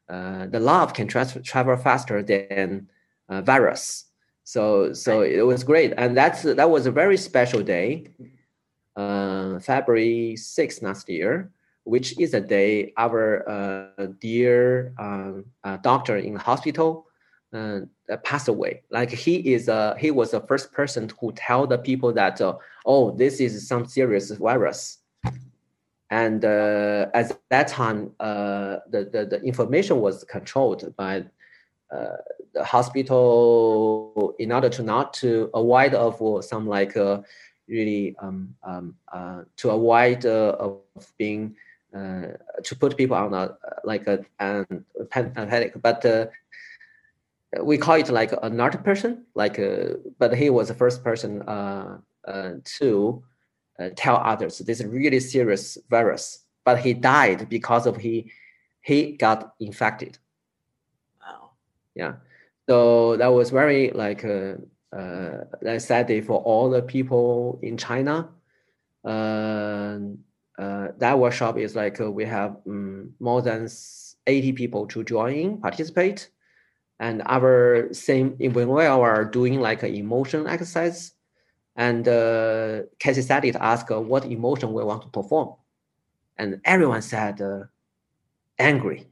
uh, 0.09 0.47
the 0.47 0.59
love 0.59 0.93
can 0.93 1.07
tra- 1.07 1.41
travel 1.43 1.75
faster 1.77 2.23
than 2.23 2.87
uh, 3.27 3.41
virus. 3.41 4.05
So 4.43 4.93
so 4.93 5.21
it 5.21 5.45
was 5.45 5.63
great, 5.63 5.93
and 5.97 6.17
that's 6.17 6.43
that 6.43 6.69
was 6.69 6.85
a 6.85 6.91
very 6.91 7.17
special 7.17 7.61
day, 7.61 8.07
uh, 8.95 9.59
February 9.59 10.35
6th 10.35 10.81
last 10.81 11.07
year, 11.09 11.51
which 11.83 12.19
is 12.19 12.33
a 12.33 12.41
day 12.41 12.93
our 12.97 13.47
uh, 13.47 14.07
dear 14.19 14.93
um, 14.97 15.45
uh, 15.63 15.77
doctor 15.77 16.17
in 16.17 16.33
the 16.33 16.39
hospital 16.39 17.08
uh, 17.53 17.79
uh, 18.11 18.17
passed 18.23 18.47
away. 18.47 18.83
Like 18.89 19.09
he 19.09 19.53
is 19.53 19.69
uh, 19.69 19.95
he 19.95 20.11
was 20.11 20.31
the 20.31 20.41
first 20.41 20.71
person 20.71 21.09
who 21.19 21.31
tell 21.33 21.67
the 21.67 21.77
people 21.77 22.13
that 22.13 22.41
uh, 22.41 22.55
oh 22.85 23.11
this 23.11 23.39
is 23.39 23.67
some 23.67 23.85
serious 23.85 24.31
virus. 24.31 24.97
And 26.11 26.43
uh, 26.43 27.05
at 27.13 27.37
that 27.49 27.67
time, 27.67 28.11
uh, 28.19 28.77
the, 28.89 29.05
the 29.11 29.25
the 29.25 29.41
information 29.43 30.01
was 30.01 30.23
controlled 30.23 30.95
by 30.95 31.25
uh, 31.91 32.17
the 32.53 32.63
hospital 32.63 34.35
in 34.39 34.51
order 34.51 34.69
to 34.69 34.83
not 34.83 35.13
to 35.15 35.49
avoid 35.53 35.93
of 35.93 36.43
some 36.43 36.67
like 36.67 36.97
uh, 36.97 37.21
really 37.67 38.15
um, 38.19 38.55
um, 38.63 38.95
uh, 39.13 39.41
to 39.57 39.69
avoid 39.69 40.25
uh, 40.25 40.55
of 40.59 40.81
being 41.17 41.55
uh, 41.95 42.27
to 42.63 42.75
put 42.75 42.97
people 42.97 43.17
on 43.17 43.33
a 43.33 43.57
like 43.83 44.07
a, 44.07 44.25
an 44.39 44.85
panic, 45.09 45.73
but 45.81 46.05
uh, 46.05 46.27
we 47.63 47.77
call 47.77 47.95
it 47.95 48.09
like 48.09 48.31
another 48.43 48.77
person, 48.77 49.25
like 49.35 49.59
uh, 49.59 49.95
but 50.19 50.35
he 50.35 50.49
was 50.49 50.67
the 50.67 50.73
first 50.73 51.03
person 51.03 51.41
uh, 51.43 51.97
uh, 52.27 52.51
to 52.63 53.23
uh, 53.79 53.89
tell 53.95 54.17
others 54.17 54.59
this 54.59 54.79
is 54.79 54.85
really 54.85 55.19
serious 55.19 55.77
virus, 55.89 56.45
but 56.63 56.79
he 56.79 56.93
died 56.93 57.49
because 57.49 57.87
of 57.87 57.97
he 57.97 58.31
he 58.81 59.13
got 59.13 59.53
infected. 59.59 60.17
Wow. 61.21 61.51
Yeah, 61.95 62.13
so 62.69 63.17
that 63.17 63.27
was 63.27 63.49
very 63.49 63.91
like 63.91 64.23
uh, 64.23 64.55
uh, 64.95 65.79
sad 65.79 66.07
day 66.07 66.21
for 66.21 66.39
all 66.41 66.69
the 66.69 66.81
people 66.81 67.59
in 67.63 67.77
China. 67.77 68.29
Uh, 69.03 69.97
uh, 70.59 70.89
that 70.97 71.17
workshop 71.17 71.57
is 71.57 71.75
like 71.75 72.01
uh, 72.01 72.11
we 72.11 72.25
have 72.25 72.57
um, 72.67 73.13
more 73.19 73.41
than 73.41 73.67
80 74.27 74.51
people 74.51 74.85
to 74.87 75.03
join, 75.03 75.59
participate. 75.61 76.29
And 76.99 77.21
our 77.25 77.93
same, 77.93 78.35
when 78.37 78.67
we 78.67 78.85
are 78.85 79.23
doing 79.23 79.61
like 79.61 79.83
an 79.83 79.95
emotion 79.95 80.47
exercise, 80.47 81.13
and 81.75 82.05
uh, 82.07 82.81
Cathy 82.99 83.21
said 83.21 83.45
it, 83.45 83.55
ask 83.55 83.89
uh, 83.89 84.01
what 84.01 84.25
emotion 84.25 84.73
we 84.73 84.83
want 84.83 85.03
to 85.03 85.07
perform. 85.07 85.55
And 86.37 86.59
everyone 86.65 87.01
said 87.01 87.41
uh, 87.41 87.63
angry. 88.57 89.07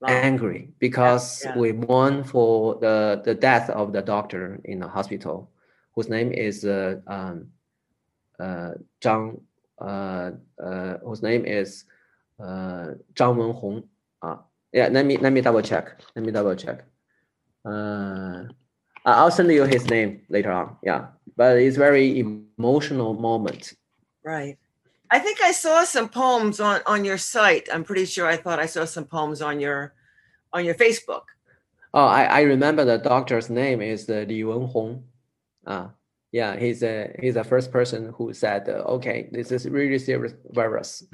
Wow. 0.00 0.08
Angry 0.08 0.68
because 0.78 1.42
yeah, 1.42 1.52
yeah. 1.54 1.58
we 1.58 1.72
mourn 1.72 2.24
for 2.24 2.74
the, 2.74 3.22
the 3.24 3.34
death 3.34 3.70
of 3.70 3.94
the 3.94 4.02
doctor 4.02 4.60
in 4.64 4.80
the 4.80 4.88
hospital, 4.88 5.50
whose 5.94 6.10
name 6.10 6.30
is 6.32 6.66
uh, 6.66 6.96
um, 7.06 7.46
uh, 8.38 8.72
Zhang, 9.00 9.40
uh, 9.80 10.32
uh, 10.62 10.98
whose 10.98 11.22
name 11.22 11.46
is 11.46 11.84
uh, 12.38 12.92
Zhang 13.14 13.36
Wenhong. 13.38 13.84
Yeah, 14.74 14.88
let 14.90 15.06
me 15.06 15.16
let 15.18 15.32
me 15.32 15.40
double 15.40 15.62
check. 15.62 16.00
Let 16.16 16.24
me 16.24 16.32
double 16.32 16.56
check. 16.56 16.84
Uh, 17.64 18.42
I'll 19.06 19.30
send 19.30 19.50
you 19.52 19.64
his 19.64 19.88
name 19.88 20.22
later 20.28 20.50
on. 20.50 20.76
Yeah, 20.82 21.06
but 21.36 21.58
it's 21.58 21.76
very 21.76 22.18
emotional 22.18 23.14
moment. 23.14 23.74
Right. 24.24 24.58
I 25.12 25.20
think 25.20 25.40
I 25.40 25.52
saw 25.52 25.84
some 25.84 26.08
poems 26.08 26.58
on 26.58 26.80
on 26.86 27.04
your 27.04 27.18
site. 27.18 27.68
I'm 27.72 27.84
pretty 27.84 28.04
sure 28.04 28.26
I 28.26 28.36
thought 28.36 28.58
I 28.58 28.66
saw 28.66 28.84
some 28.84 29.04
poems 29.04 29.40
on 29.40 29.60
your 29.60 29.94
on 30.52 30.64
your 30.64 30.74
Facebook. 30.74 31.22
Oh, 31.94 32.06
I, 32.06 32.24
I 32.24 32.40
remember 32.40 32.84
the 32.84 32.98
doctor's 32.98 33.48
name 33.48 33.80
is 33.80 34.10
uh, 34.10 34.24
Li 34.26 34.42
Wenhong. 34.42 35.02
Uh, 35.64 35.88
yeah, 36.32 36.56
he's 36.56 36.82
a 36.82 37.14
he's 37.20 37.34
the 37.34 37.44
first 37.44 37.70
person 37.70 38.12
who 38.16 38.32
said, 38.32 38.68
uh, 38.68 38.82
okay, 38.96 39.28
this 39.30 39.52
is 39.52 39.68
really 39.68 40.00
serious 40.00 40.34
virus. 40.50 41.04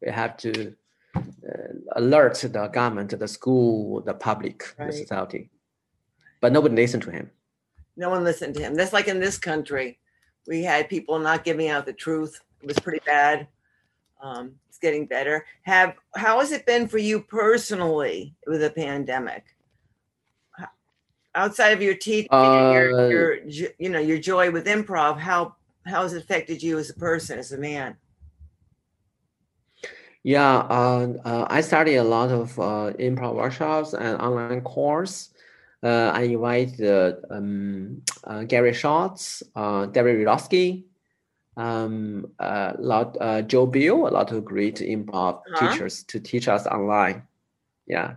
We 0.00 0.10
have 0.10 0.38
to 0.38 0.74
uh, 1.14 1.72
alert 1.96 2.34
the 2.36 2.68
government, 2.68 3.18
the 3.18 3.28
school, 3.28 4.00
the 4.02 4.14
public, 4.14 4.74
right. 4.78 4.86
the 4.86 4.92
society. 4.92 5.50
But 6.40 6.52
nobody 6.52 6.74
listened 6.74 7.02
to 7.04 7.10
him. 7.10 7.30
No 7.96 8.10
one 8.10 8.24
listened 8.24 8.54
to 8.54 8.60
him. 8.62 8.74
That's 8.74 8.92
like 8.92 9.08
in 9.08 9.20
this 9.20 9.38
country. 9.38 9.98
We 10.46 10.62
had 10.62 10.88
people 10.88 11.18
not 11.18 11.44
giving 11.44 11.68
out 11.68 11.86
the 11.86 11.92
truth. 11.92 12.40
It 12.62 12.66
was 12.66 12.78
pretty 12.78 13.00
bad. 13.04 13.46
Um, 14.22 14.52
it's 14.68 14.78
getting 14.78 15.06
better. 15.06 15.44
Have 15.62 15.94
how 16.14 16.40
has 16.40 16.52
it 16.52 16.66
been 16.66 16.88
for 16.88 16.98
you 16.98 17.20
personally 17.20 18.34
with 18.46 18.60
the 18.60 18.70
pandemic? 18.70 19.44
Outside 21.34 21.70
of 21.70 21.80
your 21.80 21.94
teaching, 21.94 22.28
uh, 22.32 22.72
your, 22.72 23.10
your 23.10 23.38
you 23.78 23.88
know 23.88 24.00
your 24.00 24.18
joy 24.18 24.50
with 24.50 24.66
improv, 24.66 25.18
how 25.18 25.54
how 25.86 26.02
has 26.02 26.12
it 26.12 26.22
affected 26.22 26.62
you 26.62 26.78
as 26.78 26.90
a 26.90 26.94
person, 26.94 27.38
as 27.38 27.52
a 27.52 27.58
man? 27.58 27.96
Yeah, 30.22 30.58
uh, 30.58 31.14
uh, 31.24 31.46
I 31.48 31.62
studied 31.62 31.96
a 31.96 32.04
lot 32.04 32.30
of 32.30 32.58
uh, 32.58 32.92
improv 32.98 33.36
workshops 33.36 33.94
and 33.94 34.20
online 34.20 34.60
course. 34.60 35.30
Uh, 35.82 36.12
I 36.12 36.22
invite 36.22 36.78
um, 37.30 38.02
uh, 38.24 38.44
Gary 38.44 38.74
Schwartz, 38.74 39.42
uh, 39.56 39.86
David 39.86 40.16
Razowsky, 40.16 40.84
um, 41.56 42.26
a 42.38 42.74
lot, 42.78 43.16
Joe 43.48 43.64
Bill, 43.64 44.06
a 44.06 44.10
lot 44.10 44.30
of 44.30 44.44
great 44.44 44.80
improv 44.80 45.40
-huh. 45.40 45.58
teachers 45.58 46.04
to 46.04 46.20
teach 46.20 46.48
us 46.48 46.66
online. 46.66 47.22
Yeah. 47.86 48.16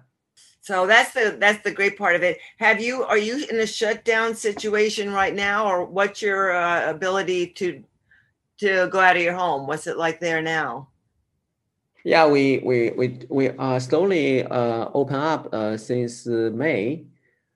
So 0.61 0.87
that's 0.87 1.11
the 1.13 1.35
that's 1.39 1.61
the 1.63 1.73
great 1.73 1.97
part 1.97 2.15
of 2.15 2.23
it. 2.23 2.37
Have 2.59 2.79
you 2.81 3.03
are 3.03 3.17
you 3.17 3.45
in 3.51 3.59
a 3.59 3.65
shutdown 3.65 4.35
situation 4.35 5.13
right 5.13 5.35
now, 5.35 5.67
or 5.67 5.85
what's 5.85 6.21
your 6.21 6.53
uh, 6.53 6.89
ability 6.89 7.47
to 7.47 7.83
to 8.59 8.87
go 8.87 8.99
out 8.99 9.17
of 9.17 9.21
your 9.21 9.35
home? 9.35 9.67
What's 9.67 9.87
it 9.87 9.97
like 9.97 10.19
there 10.19 10.41
now? 10.41 10.87
Yeah, 12.03 12.27
we 12.27 12.59
we 12.59 12.91
we 12.91 13.19
we 13.29 13.49
uh, 13.51 13.79
slowly 13.79 14.43
uh, 14.43 14.89
open 14.93 15.15
up 15.15 15.53
uh, 15.53 15.77
since 15.77 16.25
May, 16.27 17.05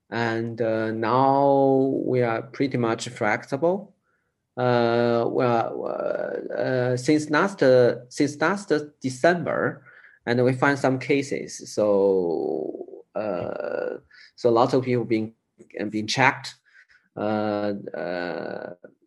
and 0.10 0.62
uh, 0.62 0.92
now 0.92 2.02
we 2.06 2.22
are 2.22 2.42
pretty 2.44 2.78
much 2.78 3.10
flexible. 3.10 3.94
Uh, 4.56 5.26
well, 5.28 6.48
uh, 6.58 6.96
since 6.96 7.30
last 7.30 7.60
since 8.10 8.40
last 8.40 8.72
December, 9.02 9.84
and 10.26 10.44
we 10.46 10.54
find 10.54 10.80
some 10.80 10.98
cases. 10.98 11.70
So 11.74 13.04
so 14.36 14.50
lots 14.50 14.74
of 14.74 14.84
people 14.84 15.04
being 15.04 15.34
being 15.90 16.08
checked, 16.08 16.56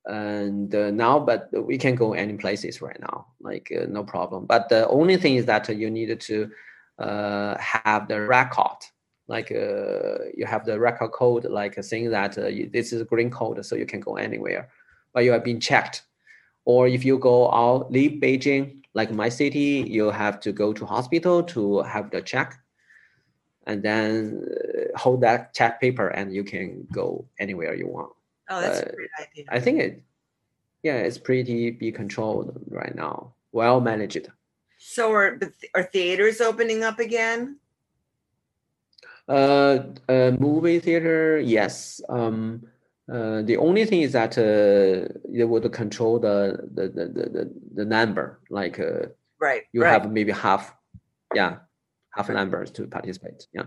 and 0.06 0.72
now, 0.72 1.18
but 1.18 1.48
we 1.52 1.78
can 1.78 1.94
go 1.94 2.12
any 2.14 2.34
places 2.34 2.82
right 2.82 3.00
now, 3.00 3.26
like 3.40 3.70
no 3.88 4.04
problem. 4.04 4.46
But 4.46 4.68
the 4.68 4.88
only 4.88 5.16
thing 5.16 5.36
is 5.36 5.46
that 5.46 5.68
you 5.68 5.90
need 5.90 6.20
to 6.20 6.50
have 6.98 8.08
the 8.08 8.20
record 8.20 8.78
like 9.30 9.52
uh, 9.52 10.24
you 10.34 10.44
have 10.44 10.64
the 10.66 10.78
record 10.78 11.12
code, 11.12 11.44
like 11.44 11.82
saying 11.84 12.10
that 12.10 12.36
uh, 12.36 12.50
this 12.72 12.92
is 12.92 13.00
a 13.00 13.04
green 13.04 13.30
code, 13.30 13.64
so 13.64 13.76
you 13.76 13.86
can 13.86 14.00
go 14.00 14.16
anywhere, 14.16 14.68
but 15.14 15.22
you 15.22 15.30
have 15.30 15.44
been 15.44 15.60
checked. 15.60 16.02
Or 16.64 16.88
if 16.88 17.04
you 17.04 17.16
go 17.16 17.48
out, 17.52 17.92
leave 17.92 18.20
Beijing, 18.20 18.82
like 18.92 19.12
my 19.12 19.28
city, 19.28 19.84
you 19.88 20.10
have 20.10 20.40
to 20.40 20.50
go 20.50 20.72
to 20.72 20.84
hospital 20.84 21.44
to 21.44 21.82
have 21.82 22.10
the 22.10 22.20
check 22.20 22.58
and 23.66 23.82
then 23.82 24.42
uh, 24.44 24.69
hold 24.96 25.20
that 25.22 25.54
chat 25.54 25.80
paper 25.80 26.08
and 26.08 26.34
you 26.34 26.44
can 26.44 26.86
go 26.92 27.24
anywhere 27.38 27.74
you 27.74 27.88
want. 27.88 28.12
Oh, 28.48 28.60
that's 28.60 28.80
uh, 28.80 28.90
a 28.90 28.96
great 28.96 29.10
idea. 29.20 29.44
I 29.48 29.60
think 29.60 29.80
it, 29.80 30.02
yeah, 30.82 30.96
it's 30.96 31.18
pretty 31.18 31.70
be 31.70 31.92
controlled 31.92 32.60
right 32.68 32.94
now, 32.94 33.32
well 33.52 33.80
managed. 33.80 34.28
So 34.78 35.12
are 35.12 35.38
are 35.74 35.82
theaters 35.82 36.40
opening 36.40 36.82
up 36.82 36.98
again? 36.98 37.56
Uh, 39.28 39.84
uh 40.08 40.32
movie 40.38 40.80
theater, 40.80 41.38
yes. 41.38 42.00
Um, 42.08 42.66
uh, 43.12 43.42
the 43.42 43.56
only 43.56 43.84
thing 43.84 44.02
is 44.02 44.12
that 44.12 44.38
uh, 44.38 45.12
they 45.28 45.44
would 45.44 45.70
control 45.72 46.18
the 46.18 46.68
the 46.74 46.88
the 46.88 47.06
the, 47.06 47.54
the 47.74 47.84
number, 47.84 48.40
like 48.50 48.78
uh, 48.78 49.06
right. 49.40 49.62
You 49.72 49.82
right. 49.82 49.90
have 49.90 50.10
maybe 50.10 50.32
half, 50.32 50.74
yeah, 51.34 51.58
half 52.14 52.28
numbers 52.30 52.70
to 52.72 52.86
participate. 52.86 53.46
Yeah. 53.52 53.64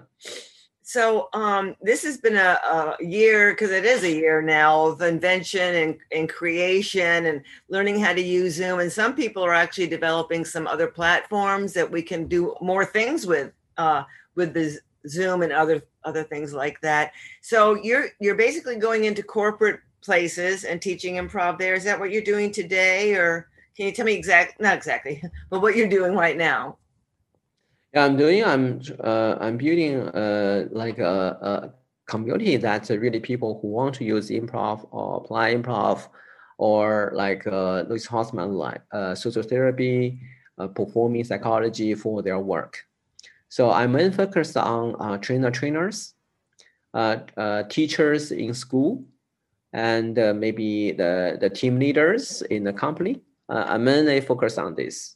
So 0.86 1.30
um, 1.32 1.78
this 1.82 2.04
has 2.04 2.18
been 2.18 2.36
a, 2.36 2.60
a 2.62 2.98
year 3.00 3.54
because 3.54 3.72
it 3.72 3.86
is 3.86 4.04
a 4.04 4.12
year 4.12 4.42
now 4.42 4.88
of 4.88 5.02
invention 5.02 5.76
and, 5.76 5.98
and 6.12 6.28
creation 6.28 7.26
and 7.26 7.42
learning 7.70 8.02
how 8.02 8.14
to 8.14 8.22
use 8.22 8.56
Zoom. 8.56 8.82
And 8.82 8.92
some 8.92 9.16
people 9.16 9.44
are 9.46 9.54
actually 9.54 9.88
developing 9.88 10.44
some 10.44 10.68
other 10.68 10.88
platforms 10.88 11.72
that 11.74 11.90
we 11.90 12.02
can 12.02 12.28
do 12.28 12.54
more 12.60 12.86
things 12.86 13.26
with 13.26 13.54
uh, 13.78 14.04
with 14.36 14.54
the 14.54 14.78
Zoom 15.08 15.42
and 15.42 15.54
other 15.54 15.82
other 16.04 16.24
things 16.24 16.54
like 16.54 16.82
that. 16.82 17.14
So 17.42 17.76
you're 17.76 18.10
you're 18.20 18.36
basically 18.36 18.76
going 18.76 19.06
into 19.06 19.24
corporate 19.24 19.80
places 20.02 20.66
and 20.66 20.82
teaching 20.82 21.16
improv 21.16 21.58
there. 21.58 21.76
Is 21.76 21.86
that 21.86 22.00
what 22.00 22.12
you're 22.12 22.22
doing 22.22 22.52
today, 22.52 23.16
or 23.16 23.48
can 23.78 23.86
you 23.86 23.94
tell 23.94 24.06
me 24.06 24.14
exact 24.14 24.60
not 24.60 24.76
exactly, 24.76 25.24
but 25.50 25.62
what 25.62 25.78
you're 25.78 25.88
doing 25.88 26.14
right 26.14 26.38
now? 26.38 26.78
Yeah, 27.94 28.06
I'm 28.06 28.18
doing. 28.18 28.44
I'm 28.44 28.82
uh, 29.04 29.36
I'm 29.40 29.58
building 29.58 30.00
uh, 30.00 30.68
like 30.72 30.98
a, 30.98 31.38
a 31.42 31.74
community 32.08 32.58
that's 32.58 32.90
really 32.90 33.20
people 33.20 33.60
who 33.62 33.68
want 33.68 33.96
to 33.96 34.04
use 34.04 34.30
improv 34.30 34.88
or 34.92 35.18
apply 35.18 35.54
improv, 35.56 36.08
or 36.58 37.12
like 37.16 37.46
uh, 37.46 37.84
Lois 37.88 38.08
Holzman 38.08 38.54
like 38.58 38.82
uh, 38.92 39.14
social 39.14 39.44
therapy, 39.44 40.20
uh, 40.58 40.68
performing 40.68 41.24
psychology 41.24 41.94
for 41.94 42.24
their 42.24 42.40
work. 42.40 42.80
So 43.50 43.72
I'm 43.72 43.92
mainly 43.92 44.12
focused 44.16 44.58
on 44.58 44.96
uh, 45.00 45.18
trainer 45.18 45.52
trainers, 45.52 46.16
uh, 46.96 47.18
uh, 47.38 47.64
teachers 47.64 48.32
in 48.32 48.54
school, 48.56 49.06
and 49.74 50.18
uh, 50.18 50.34
maybe 50.34 50.94
the 50.94 51.38
the 51.40 51.50
team 51.50 51.80
leaders 51.80 52.42
in 52.50 52.64
the 52.64 52.74
company. 52.74 53.22
I'm 53.50 53.84
mainly 53.84 54.20
focused 54.22 54.58
on 54.58 54.74
this. 54.74 55.16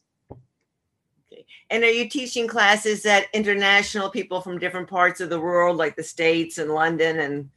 And 1.70 1.84
are 1.84 1.92
you 1.92 2.08
teaching 2.08 2.48
classes 2.48 3.04
that 3.04 3.28
international 3.34 4.10
people 4.10 4.42
from 4.42 4.58
different 4.58 4.90
parts 4.90 5.20
of 5.20 5.30
the 5.30 5.40
world, 5.40 5.78
like 5.78 5.96
the 5.96 6.04
States 6.04 6.58
and 6.58 6.72
London? 6.72 7.20
And, 7.20 7.50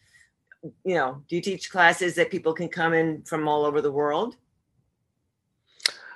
you 0.85 0.97
know, 0.97 1.23
do 1.29 1.37
you 1.37 1.43
teach 1.43 1.71
classes 1.71 2.17
that 2.17 2.31
people 2.31 2.53
can 2.53 2.69
come 2.69 2.93
in 2.93 3.23
from 3.23 3.47
all 3.47 3.65
over 3.65 3.81
the 3.81 3.93
world? 3.93 4.37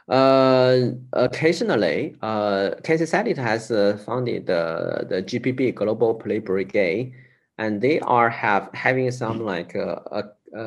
Uh, 0.09 0.91
occasionally, 1.15 2.17
uh, 2.21 2.73
Cathy 2.83 3.05
Salit 3.05 3.39
has 3.39 3.71
uh, 3.71 3.99
founded 4.05 4.47
the, 4.47 5.07
the 5.09 5.23
GPB 5.23 5.75
Global 5.77 6.15
Play 6.15 6.41
Brigade, 6.41 7.15
and 7.59 7.81
they 7.81 8.01
are 8.01 8.29
have 8.29 8.69
having 8.75 9.11
some 9.13 9.41
like 9.41 9.75
uh, 9.77 10.01
a, 10.11 10.25
a, 10.53 10.61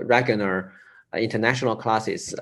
a 0.00 0.04
regular 0.04 0.72
international 1.14 1.76
classes 1.76 2.34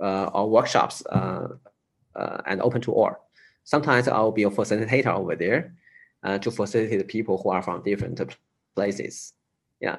or 0.00 0.50
workshops 0.50 1.02
and 1.12 2.62
open 2.62 2.80
to 2.80 2.92
all. 2.92 3.25
Sometimes 3.66 4.06
I'll 4.06 4.30
be 4.30 4.44
a 4.44 4.50
facilitator 4.50 5.12
over 5.12 5.34
there 5.34 5.74
uh, 6.22 6.38
to 6.38 6.52
facilitate 6.52 7.06
people 7.08 7.36
who 7.36 7.50
are 7.50 7.62
from 7.62 7.82
different 7.82 8.20
places. 8.76 9.34
Yeah. 9.80 9.96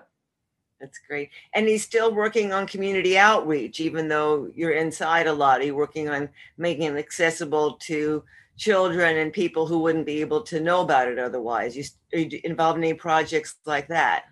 That's 0.80 0.99
great. 1.06 1.32
And 1.53 1.67
he's 1.67 1.84
still 1.84 2.15
working 2.15 2.53
on 2.53 2.65
community 2.65 3.17
outreach, 3.17 3.82
even 3.82 4.08
though 4.08 4.49
you're 4.56 4.71
inside 4.71 5.27
a 5.27 5.34
lot. 5.34 5.62
He's 5.62 5.73
working 5.73 6.08
on 6.08 6.30
making 6.58 6.84
it 6.84 6.97
accessible 6.97 7.73
to 7.88 8.23
children 8.56 9.17
and 9.17 9.34
people 9.34 9.67
who 9.67 9.80
wouldn't 9.80 10.06
be 10.06 10.21
able 10.21 10.43
to 10.43 10.62
know 10.62 10.82
about 10.82 11.10
it 11.10 11.19
otherwise. 11.19 11.75
You, 11.75 11.84
are 12.13 12.19
you 12.19 12.39
involved 12.45 12.77
in 12.77 12.86
any 12.86 12.93
projects 12.93 13.56
like 13.65 13.89
that? 13.89 14.25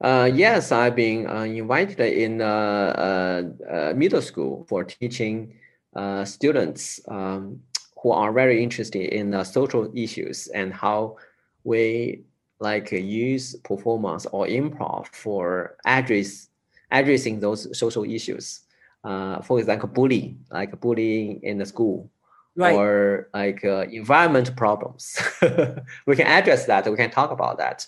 Uh, 0.00 0.30
yes, 0.32 0.70
I've 0.70 0.94
been 0.94 1.26
uh, 1.26 1.42
invited 1.42 2.00
in 2.00 2.40
uh, 2.40 2.44
uh, 2.46 3.42
uh 3.72 3.92
middle 3.94 4.22
school 4.22 4.64
for 4.68 4.84
teaching 4.84 5.54
uh, 5.94 6.24
students 6.24 7.00
um, 7.08 7.60
who 8.02 8.10
are 8.10 8.32
very 8.32 8.62
interested 8.62 9.12
in 9.14 9.30
the 9.30 9.44
social 9.44 9.90
issues 9.94 10.48
and 10.48 10.72
how 10.72 11.16
we 11.64 12.22
like 12.60 12.92
use 12.92 13.56
performance 13.56 14.26
or 14.26 14.46
improv 14.46 15.06
for 15.08 15.76
address 15.84 16.48
addressing 16.90 17.40
those 17.40 17.76
social 17.76 18.04
issues. 18.04 18.60
Uh, 19.04 19.42
for 19.42 19.58
example, 19.58 19.88
bullying, 19.88 20.38
like 20.50 20.80
bullying 20.80 21.40
in 21.42 21.58
the 21.58 21.66
school, 21.66 22.08
right. 22.54 22.74
or 22.74 23.28
like 23.34 23.64
uh, 23.64 23.84
environment 23.90 24.54
problems. 24.54 25.18
we 26.06 26.14
can 26.14 26.26
address 26.26 26.66
that. 26.66 26.88
We 26.88 26.96
can 26.96 27.10
talk 27.10 27.32
about 27.32 27.58
that, 27.58 27.84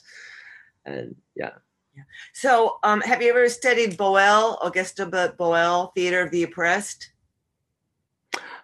and 0.84 1.14
yeah. 1.36 1.52
So, 2.32 2.78
um, 2.82 3.00
have 3.02 3.22
you 3.22 3.30
ever 3.30 3.48
studied 3.48 3.96
Boal, 3.96 4.60
Augusto 4.60 5.08
Boal, 5.36 5.94
Theater 5.94 6.22
of 6.22 6.32
the 6.32 6.42
Oppressed? 6.42 7.13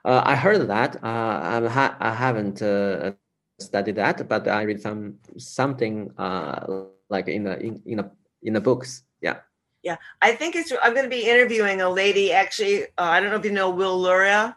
Uh, 0.04 0.22
I 0.24 0.36
heard 0.36 0.66
that. 0.68 0.96
Uh, 1.02 1.06
I, 1.06 1.68
ha- 1.68 1.96
I 2.00 2.14
haven't 2.14 2.62
uh, 2.62 3.12
studied 3.58 3.96
that, 3.96 4.28
but 4.28 4.48
I 4.48 4.62
read 4.62 4.80
some 4.80 5.18
something 5.36 6.12
uh, 6.16 6.84
like 7.08 7.28
in 7.28 7.44
the 7.44 7.58
in 7.60 7.82
in 7.86 7.98
the 7.98 8.10
in 8.42 8.52
the 8.54 8.60
books. 8.60 9.04
Yeah. 9.20 9.38
Yeah, 9.82 9.96
I 10.20 10.32
think 10.32 10.56
it's. 10.56 10.72
I'm 10.82 10.92
going 10.92 11.04
to 11.04 11.10
be 11.10 11.26
interviewing 11.26 11.80
a 11.80 11.88
lady. 11.88 12.32
Actually, 12.32 12.84
uh, 12.98 13.08
I 13.14 13.20
don't 13.20 13.30
know 13.30 13.36
if 13.36 13.44
you 13.44 13.50
know 13.50 13.70
Will 13.70 13.98
Luria. 13.98 14.56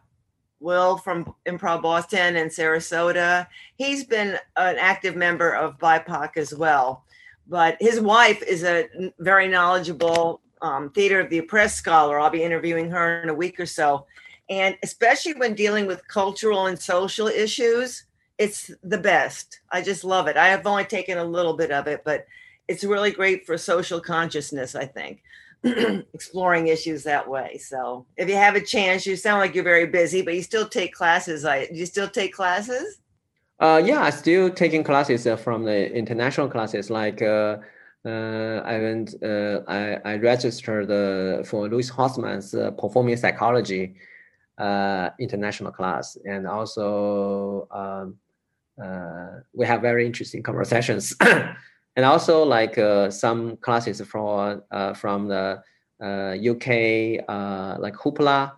Will 0.59 0.97
from 0.97 1.35
Improv 1.45 1.81
Boston 1.81 2.37
and 2.37 2.49
Sarasota. 2.49 3.47
He's 3.75 4.05
been 4.05 4.39
an 4.55 4.77
active 4.79 5.15
member 5.15 5.53
of 5.53 5.77
BIPOC 5.77 6.37
as 6.37 6.55
well, 6.55 7.03
but 7.47 7.75
his 7.81 7.99
wife 7.99 8.41
is 8.43 8.63
a 8.63 8.87
very 9.19 9.49
knowledgeable 9.49 10.41
um, 10.61 10.89
theater 10.91 11.19
of 11.19 11.29
the 11.29 11.39
oppressed 11.39 11.75
scholar. 11.75 12.19
I'll 12.19 12.29
be 12.29 12.43
interviewing 12.43 12.89
her 12.91 13.21
in 13.21 13.29
a 13.29 13.33
week 13.33 13.59
or 13.59 13.65
so, 13.65 14.07
and 14.49 14.77
especially 14.83 15.33
when 15.33 15.55
dealing 15.55 15.85
with 15.85 16.07
cultural 16.07 16.67
and 16.67 16.79
social 16.79 17.27
issues, 17.27 18.05
it's 18.37 18.71
the 18.83 18.97
best. 18.97 19.61
I 19.71 19.81
just 19.81 20.03
love 20.03 20.27
it. 20.27 20.37
I 20.37 20.49
have 20.49 20.65
only 20.65 20.85
taken 20.85 21.17
a 21.17 21.23
little 21.23 21.53
bit 21.53 21.71
of 21.71 21.87
it, 21.87 22.03
but 22.03 22.25
it's 22.67 22.83
really 22.83 23.11
great 23.11 23.45
for 23.45 23.57
social 23.57 23.99
consciousness, 23.99 24.75
I 24.75 24.85
think, 24.85 25.21
exploring 26.13 26.67
issues 26.67 27.03
that 27.03 27.27
way. 27.27 27.57
So 27.57 28.05
if 28.17 28.27
you 28.27 28.35
have 28.35 28.55
a 28.55 28.61
chance, 28.61 29.05
you 29.05 29.15
sound 29.15 29.39
like 29.39 29.55
you're 29.55 29.63
very 29.63 29.87
busy, 29.87 30.21
but 30.21 30.35
you 30.35 30.41
still 30.41 30.67
take 30.67 30.93
classes. 30.93 31.45
I 31.45 31.67
you 31.71 31.85
still 31.85 32.09
take 32.09 32.33
classes? 32.33 32.99
Uh, 33.59 33.81
yeah, 33.83 34.01
I 34.01 34.09
still 34.09 34.49
taking 34.49 34.83
classes 34.83 35.25
uh, 35.25 35.37
from 35.37 35.63
the 35.63 35.93
international 35.93 36.49
classes. 36.49 36.89
Like 36.89 37.21
uh, 37.21 37.57
uh, 38.05 38.61
I 38.65 38.79
went, 38.79 39.15
uh, 39.23 39.61
I, 39.67 39.99
I 40.03 40.15
registered 40.17 40.91
uh, 40.91 41.43
for 41.43 41.69
Lois 41.69 41.91
uh, 41.97 42.71
performing 42.71 43.15
psychology 43.15 43.95
uh, 44.63 45.09
international 45.19 45.71
class, 45.71 46.17
and 46.25 46.47
also 46.47 47.67
um, 47.71 48.15
uh, 48.81 49.41
we 49.53 49.65
have 49.65 49.81
very 49.81 50.05
interesting 50.05 50.41
conversations. 50.43 51.15
And 51.95 52.07
also 52.07 52.43
like 52.43 52.79
uh, 52.79 53.11
some 53.11 53.57
classes 53.57 54.01
from 54.01 54.63
uh, 54.71 54.93
from 54.95 55.27
the 55.27 55.61
UK 56.51 57.23
uh, 57.29 57.31
uh, 57.31 57.77
like 57.79 57.93
Hoopla 57.93 58.51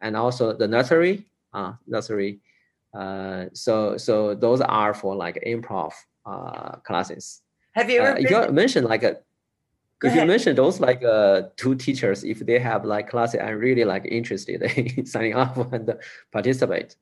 and 0.00 0.16
also 0.16 0.52
the 0.52 0.66
nursery 0.66 1.24
nursery. 1.86 2.40
So 3.52 3.96
so 3.96 4.34
those 4.34 4.60
are 4.60 4.92
for 4.92 5.14
like 5.14 5.40
improv 5.46 5.92
classes. 6.82 7.42
Have 7.74 7.88
you 7.90 8.00
ever 8.00 8.20
you 8.20 8.52
mentioned 8.52 8.88
like 8.88 9.04
a 9.04 9.18
If 10.04 10.14
you 10.14 10.24
mention 10.26 10.56
those 10.56 10.80
like 10.80 11.02
uh, 11.02 11.42
two 11.56 11.74
teachers, 11.74 12.24
if 12.24 12.40
they 12.40 12.58
have 12.58 12.84
like 12.84 13.08
classes, 13.08 13.40
I'm 13.42 13.58
really 13.58 13.84
like 13.84 14.04
interested 14.04 14.62
in 14.62 15.06
signing 15.14 15.34
up 15.34 15.56
and 15.72 15.94
participate. 16.32 16.96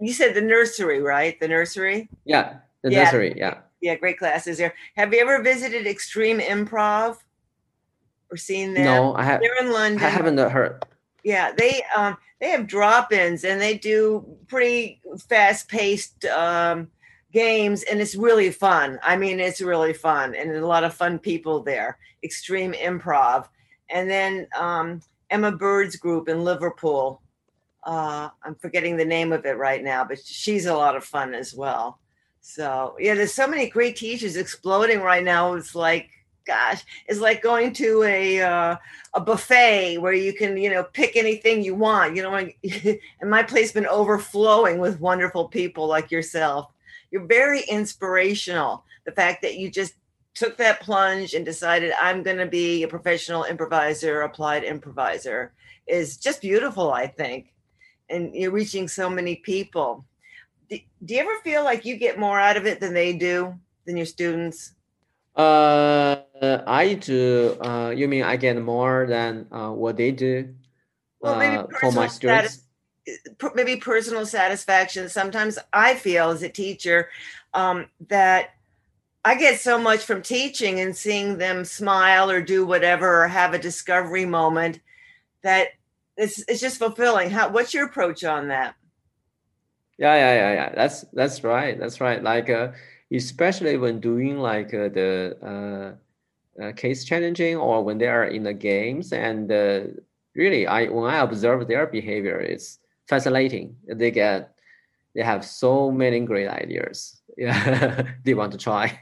You 0.00 0.12
said 0.12 0.34
the 0.34 0.40
nursery, 0.40 1.00
right? 1.00 1.38
The 1.38 1.48
nursery. 1.48 2.08
Yeah, 2.24 2.58
the 2.82 2.90
yeah. 2.90 3.04
nursery. 3.04 3.34
Yeah. 3.36 3.58
Yeah, 3.80 3.96
great 3.96 4.18
classes 4.18 4.58
there. 4.58 4.74
Have 4.96 5.12
you 5.12 5.20
ever 5.20 5.42
visited 5.42 5.86
Extreme 5.86 6.40
Improv 6.40 7.18
or 8.30 8.36
seen 8.36 8.72
them? 8.74 8.84
No, 8.84 9.14
I 9.14 9.24
have. 9.24 9.40
They're 9.40 9.60
in 9.60 9.72
London. 9.72 10.02
I 10.02 10.08
haven't 10.08 10.38
heard. 10.38 10.82
Yeah, 11.22 11.52
they 11.52 11.82
um 11.96 12.16
they 12.40 12.50
have 12.50 12.66
drop-ins 12.66 13.44
and 13.44 13.60
they 13.60 13.78
do 13.78 14.36
pretty 14.46 15.00
fast-paced 15.28 16.24
um 16.26 16.88
games 17.34 17.82
and 17.82 18.00
it's 18.00 18.14
really 18.14 18.50
fun. 18.50 18.98
I 19.02 19.18
mean, 19.18 19.38
it's 19.40 19.60
really 19.60 19.92
fun 19.92 20.34
and 20.34 20.50
a 20.50 20.66
lot 20.66 20.84
of 20.84 20.94
fun 20.94 21.18
people 21.18 21.62
there. 21.62 21.98
Extreme 22.22 22.72
Improv, 22.72 23.48
and 23.90 24.08
then 24.08 24.46
um, 24.58 25.02
Emma 25.28 25.52
Bird's 25.52 25.96
group 25.96 26.30
in 26.30 26.42
Liverpool 26.42 27.20
uh, 27.84 28.30
I'm 28.42 28.54
forgetting 28.54 28.96
the 28.96 29.04
name 29.04 29.32
of 29.32 29.44
it 29.44 29.56
right 29.58 29.82
now, 29.82 30.04
but 30.04 30.24
she's 30.24 30.66
a 30.66 30.74
lot 30.74 30.96
of 30.96 31.04
fun 31.04 31.34
as 31.34 31.54
well. 31.54 32.00
So 32.40 32.96
yeah, 32.98 33.14
there's 33.14 33.34
so 33.34 33.46
many 33.46 33.68
great 33.68 33.96
teachers 33.96 34.36
exploding 34.36 35.00
right 35.00 35.24
now. 35.24 35.54
It's 35.54 35.74
like, 35.74 36.10
gosh, 36.46 36.82
it's 37.06 37.20
like 37.20 37.42
going 37.42 37.72
to 37.74 38.02
a 38.02 38.40
uh, 38.40 38.76
a 39.14 39.20
buffet 39.20 39.98
where 39.98 40.12
you 40.12 40.32
can 40.34 40.56
you 40.56 40.70
know 40.70 40.84
pick 40.84 41.16
anything 41.16 41.62
you 41.62 41.74
want. 41.74 42.16
You 42.16 42.22
know, 42.22 42.34
and 43.20 43.30
my 43.30 43.42
place 43.42 43.72
been 43.72 43.86
overflowing 43.86 44.78
with 44.78 45.00
wonderful 45.00 45.48
people 45.48 45.86
like 45.86 46.10
yourself. 46.10 46.70
You're 47.14 47.26
very 47.26 47.62
inspirational. 47.70 48.84
The 49.06 49.12
fact 49.12 49.42
that 49.42 49.54
you 49.56 49.70
just 49.70 49.94
took 50.34 50.56
that 50.56 50.80
plunge 50.80 51.34
and 51.34 51.44
decided 51.44 51.92
I'm 52.02 52.24
going 52.24 52.38
to 52.38 52.46
be 52.46 52.82
a 52.82 52.88
professional 52.88 53.44
improviser, 53.44 54.22
applied 54.22 54.64
improviser 54.64 55.52
is 55.86 56.16
just 56.16 56.40
beautiful. 56.40 56.92
I 56.92 57.06
think 57.06 57.54
and 58.10 58.34
you're 58.34 58.50
reaching 58.50 58.88
so 58.88 59.08
many 59.08 59.36
people. 59.36 60.04
Do, 60.68 60.78
do 61.04 61.14
you 61.14 61.20
ever 61.20 61.36
feel 61.44 61.62
like 61.62 61.84
you 61.84 61.96
get 61.96 62.18
more 62.18 62.40
out 62.40 62.56
of 62.56 62.66
it 62.66 62.80
than 62.80 62.94
they 62.94 63.12
do, 63.12 63.54
than 63.86 63.96
your 63.96 64.06
students? 64.06 64.72
Uh, 65.36 66.16
I 66.66 66.94
do. 67.00 67.56
Uh, 67.60 67.90
you 67.94 68.08
mean 68.08 68.24
I 68.24 68.36
get 68.36 68.60
more 68.60 69.06
than 69.08 69.46
uh, 69.52 69.70
what 69.70 69.96
they 69.96 70.10
do? 70.10 70.52
Well, 71.20 71.38
maybe 71.38 71.56
uh, 71.56 71.66
for 71.80 71.92
my 71.92 72.06
students. 72.06 72.63
Maybe 73.54 73.76
personal 73.76 74.26
satisfaction. 74.26 75.08
Sometimes 75.08 75.58
I 75.72 75.94
feel 75.94 76.30
as 76.30 76.42
a 76.42 76.48
teacher 76.48 77.10
um, 77.52 77.86
that 78.08 78.50
I 79.24 79.36
get 79.36 79.60
so 79.60 79.78
much 79.78 80.04
from 80.04 80.22
teaching 80.22 80.80
and 80.80 80.94
seeing 80.94 81.38
them 81.38 81.64
smile 81.64 82.30
or 82.30 82.42
do 82.42 82.66
whatever 82.66 83.24
or 83.24 83.28
have 83.28 83.54
a 83.54 83.58
discovery 83.58 84.26
moment 84.26 84.80
that 85.42 85.68
it's 86.16 86.44
it's 86.48 86.60
just 86.60 86.78
fulfilling. 86.78 87.30
How 87.30 87.48
what's 87.48 87.72
your 87.72 87.86
approach 87.86 88.24
on 88.24 88.48
that? 88.48 88.74
Yeah, 89.98 90.14
yeah, 90.14 90.34
yeah, 90.34 90.52
yeah. 90.54 90.74
That's 90.74 91.02
that's 91.12 91.42
right. 91.42 91.78
That's 91.78 92.00
right. 92.00 92.22
Like 92.22 92.50
uh, 92.50 92.72
especially 93.12 93.76
when 93.76 94.00
doing 94.00 94.38
like 94.38 94.74
uh, 94.74 94.88
the 94.88 95.96
uh, 96.58 96.62
uh, 96.62 96.72
case 96.72 97.04
challenging 97.04 97.56
or 97.56 97.82
when 97.82 97.98
they 97.98 98.08
are 98.08 98.24
in 98.24 98.42
the 98.42 98.54
games 98.54 99.12
and 99.12 99.50
uh, 99.50 99.80
really 100.34 100.66
I 100.66 100.86
when 100.86 101.12
I 101.12 101.18
observe 101.18 101.66
their 101.66 101.86
behavior, 101.86 102.38
it's 102.40 102.78
fascinating. 103.08 103.76
They 103.86 104.10
get 104.10 104.54
they 105.14 105.22
have 105.22 105.44
so 105.44 105.90
many 105.90 106.20
great 106.20 106.48
ideas. 106.48 107.20
Yeah, 107.36 108.12
they 108.24 108.34
want 108.34 108.52
to 108.52 108.58
try, 108.58 108.96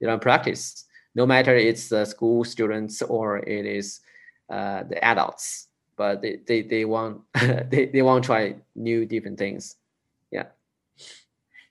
you 0.00 0.06
know, 0.06 0.16
practice. 0.16 0.86
No 1.14 1.26
matter 1.26 1.54
it's 1.54 1.90
the 1.90 2.06
school 2.06 2.42
students 2.42 3.02
or 3.02 3.36
it 3.36 3.66
is 3.66 4.00
uh, 4.48 4.84
the 4.84 4.96
adults 5.04 5.68
but 5.96 6.22
they 6.22 6.38
they, 6.46 6.62
they 6.62 6.84
want 6.84 7.22
they, 7.70 7.90
they 7.92 8.02
want 8.02 8.22
to 8.22 8.26
try 8.26 8.54
new 8.74 9.06
different 9.06 9.38
things 9.38 9.76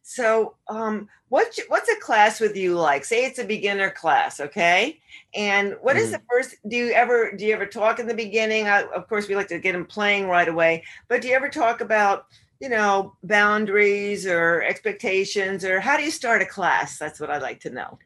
so 0.07 0.53
um 0.67 1.09
what's 1.29 1.59
what's 1.67 1.89
a 1.89 1.99
class 1.99 2.39
with 2.39 2.55
you 2.55 2.75
like? 2.75 3.03
Say 3.03 3.25
it's 3.25 3.39
a 3.39 3.43
beginner 3.43 3.89
class 3.89 4.39
okay? 4.39 4.99
And 5.33 5.75
what 5.81 5.97
is 5.97 6.11
mm-hmm. 6.11 6.11
the 6.13 6.21
first 6.29 6.55
do 6.67 6.77
you 6.77 6.91
ever 6.91 7.31
do 7.31 7.43
you 7.43 7.55
ever 7.55 7.65
talk 7.65 7.97
in 7.99 8.07
the 8.07 8.13
beginning? 8.13 8.67
I, 8.67 8.83
of 8.83 9.09
course 9.09 9.27
we 9.27 9.35
like 9.35 9.47
to 9.47 9.57
get 9.57 9.71
them 9.71 9.87
playing 9.87 10.27
right 10.27 10.47
away 10.47 10.83
but 11.07 11.23
do 11.23 11.27
you 11.27 11.33
ever 11.33 11.49
talk 11.49 11.81
about 11.81 12.27
you 12.59 12.69
know 12.69 13.15
boundaries 13.23 14.27
or 14.27 14.61
expectations 14.61 15.65
or 15.65 15.79
how 15.79 15.97
do 15.97 16.03
you 16.03 16.11
start 16.11 16.43
a 16.43 16.45
class? 16.45 16.99
That's 16.99 17.19
what 17.19 17.31
i'd 17.31 17.41
like 17.41 17.59
to 17.61 17.71
know. 17.71 17.97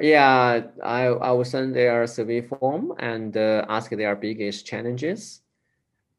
Yeah, 0.00 0.60
I 0.82 1.06
I 1.06 1.30
will 1.30 1.46
send 1.46 1.74
their 1.74 2.06
survey 2.06 2.42
form 2.42 2.92
and 2.98 3.34
uh, 3.34 3.64
ask 3.68 3.90
their 3.90 4.14
biggest 4.14 4.66
challenges. 4.66 5.40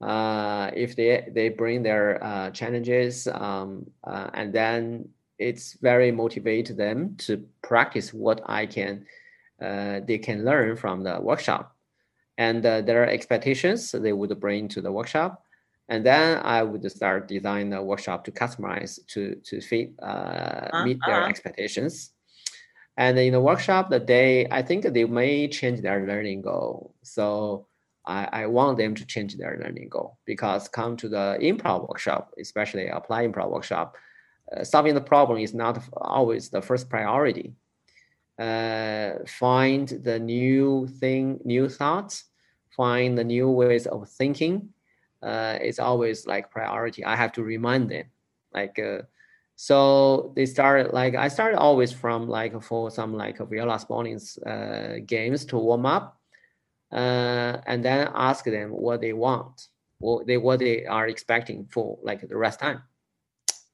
Uh, 0.02 0.72
if 0.76 0.96
they 0.96 1.28
they 1.32 1.50
bring 1.50 1.84
their 1.84 2.24
uh, 2.24 2.52
challenges, 2.52 3.28
um, 3.28 3.90
uh, 4.04 4.30
and 4.34 4.54
then 4.54 5.08
it's 5.40 5.74
very 5.82 6.12
motivate 6.12 6.76
them 6.76 7.16
to 7.18 7.44
practice 7.62 8.14
what 8.14 8.42
I 8.46 8.66
can 8.66 9.06
uh, 9.62 10.02
they 10.06 10.18
can 10.18 10.44
learn 10.44 10.76
from 10.76 11.04
the 11.04 11.20
workshop, 11.22 11.76
and 12.38 12.66
uh, 12.66 12.82
their 12.82 13.10
expectations 13.10 13.92
they 13.92 14.14
would 14.14 14.38
bring 14.40 14.68
to 14.70 14.82
the 14.82 14.92
workshop 14.92 15.46
and 15.88 16.06
then 16.06 16.42
I 16.44 16.64
would 16.64 16.90
start 16.92 17.28
design 17.28 17.70
the 17.70 17.82
workshop 17.82 18.26
to 18.26 18.32
customize 18.32 19.00
to 19.08 19.36
to 19.36 19.62
fit 19.62 19.94
uh, 20.02 20.06
uh-huh. 20.06 20.86
meet 20.86 21.00
their 21.06 21.22
uh-huh. 21.22 21.30
expectations. 21.30 22.12
And 22.98 23.20
in 23.20 23.34
the 23.34 23.42
workshop, 23.42 23.90
the 23.90 24.00
day 24.00 24.48
I 24.50 24.62
think 24.62 24.86
they 24.86 25.06
may 25.06 25.48
change 25.48 25.82
their 25.82 26.08
learning 26.08 26.42
goal. 26.42 26.96
So 27.04 27.68
I, 28.08 28.30
I 28.32 28.46
want 28.46 28.78
them 28.78 28.96
to 28.96 29.06
change 29.06 29.36
their 29.36 29.60
learning 29.62 29.90
goal 29.90 30.18
because 30.26 30.68
come 30.68 30.96
to 30.98 31.10
the 31.10 31.38
improv 31.42 31.88
workshop, 31.88 32.34
especially 32.40 32.88
apply 32.88 33.28
improv 33.28 33.52
workshop, 33.52 33.96
uh, 34.56 34.64
solving 34.64 34.94
the 34.94 35.02
problem 35.02 35.40
is 35.40 35.54
not 35.54 35.82
always 35.98 36.50
the 36.50 36.62
first 36.62 36.90
priority. 36.90 37.54
Uh, 38.38 39.14
find 39.28 39.88
the 40.04 40.20
new 40.20 40.88
thing, 41.00 41.40
new 41.46 41.70
thoughts, 41.70 42.26
find 42.76 43.18
the 43.18 43.24
new 43.24 43.50
ways 43.50 43.88
of 43.88 44.08
thinking, 44.10 44.70
uh, 45.24 45.58
it's 45.62 45.80
always 45.80 46.28
like 46.28 46.52
priority. 46.52 47.04
I 47.04 47.16
have 47.16 47.32
to 47.34 47.44
remind 47.44 47.90
them, 47.90 48.06
like, 48.54 48.78
uh, 48.78 49.04
so 49.56 50.34
they 50.36 50.46
started 50.46 50.92
like 50.94 51.16
I 51.16 51.30
started 51.30 51.58
always 51.58 51.92
from 51.92 52.28
like 52.28 52.62
for 52.62 52.92
some 52.92 53.16
like 53.16 53.38
Viola 53.38 53.80
Spolin's 53.80 54.38
uh, 54.40 54.98
games 55.06 55.46
to 55.46 55.58
warm 55.58 55.86
up, 55.86 56.20
uh, 56.92 57.58
and 57.66 57.84
then 57.84 58.10
ask 58.14 58.46
them 58.46 58.70
what 58.70 59.02
they 59.02 59.14
want, 59.14 59.68
what 60.00 60.28
they 60.28 60.38
what 60.38 60.60
they 60.60 60.86
are 60.86 61.08
expecting 61.08 61.68
for 61.72 61.98
like 62.04 62.28
the 62.28 62.38
rest 62.38 62.60
time, 62.60 62.82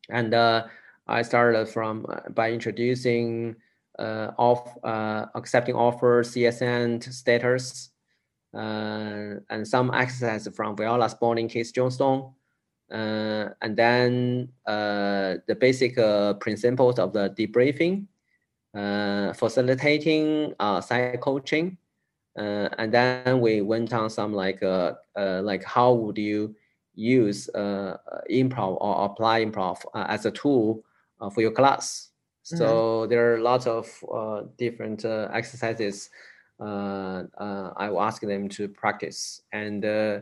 and 0.10 0.34
uh, 0.34 0.64
I 1.08 1.22
started 1.24 1.68
from 1.68 2.06
uh, 2.08 2.30
by 2.30 2.52
introducing 2.52 3.56
uh, 4.00 4.32
off 4.38 4.78
uh, 4.84 5.26
accepting 5.36 5.76
offers, 5.76 6.34
CSN 6.34 7.04
status, 7.12 7.90
uh, 8.54 9.40
and 9.50 9.68
some 9.68 9.92
exercise 9.94 10.48
from 10.56 10.76
Viola 10.76 11.08
Spolin 11.10 11.50
Keith 11.50 11.72
Johnstone. 11.74 12.34
And 12.90 13.78
then 13.78 14.50
the 14.66 15.58
basic 15.60 15.96
principles 16.40 17.00
of 17.00 17.14
the 17.14 17.30
debriefing, 17.30 18.08
facilitating 19.36 20.54
side 20.82 21.20
coaching, 21.22 21.78
and 22.36 22.94
then 22.94 23.40
we 23.40 23.62
went 23.62 23.94
on 23.94 24.10
some 24.10 24.34
like 24.34 24.62
like 25.16 25.64
how 25.64 25.94
would 25.94 26.18
you 26.18 26.56
use 26.96 27.50
improv 27.56 28.78
or 28.82 29.06
apply 29.06 29.46
improv 29.46 29.78
as 29.96 30.26
a 30.26 30.32
tool 30.32 30.84
for 31.34 31.42
your 31.42 31.52
class. 31.52 32.10
So 32.44 32.66
mm-hmm. 32.66 33.10
there 33.10 33.34
are 33.34 33.40
lots 33.40 33.68
of 33.68 33.88
uh, 34.12 34.42
different 34.58 35.06
uh, 35.06 35.30
exercises 35.32 36.10
uh, 36.62 37.24
uh, 37.40 37.74
I 37.76 37.90
will 37.90 38.02
ask 38.02 38.22
them 38.22 38.48
to 38.50 38.68
practice. 38.68 39.42
And 39.52 39.84
uh, 39.84 40.22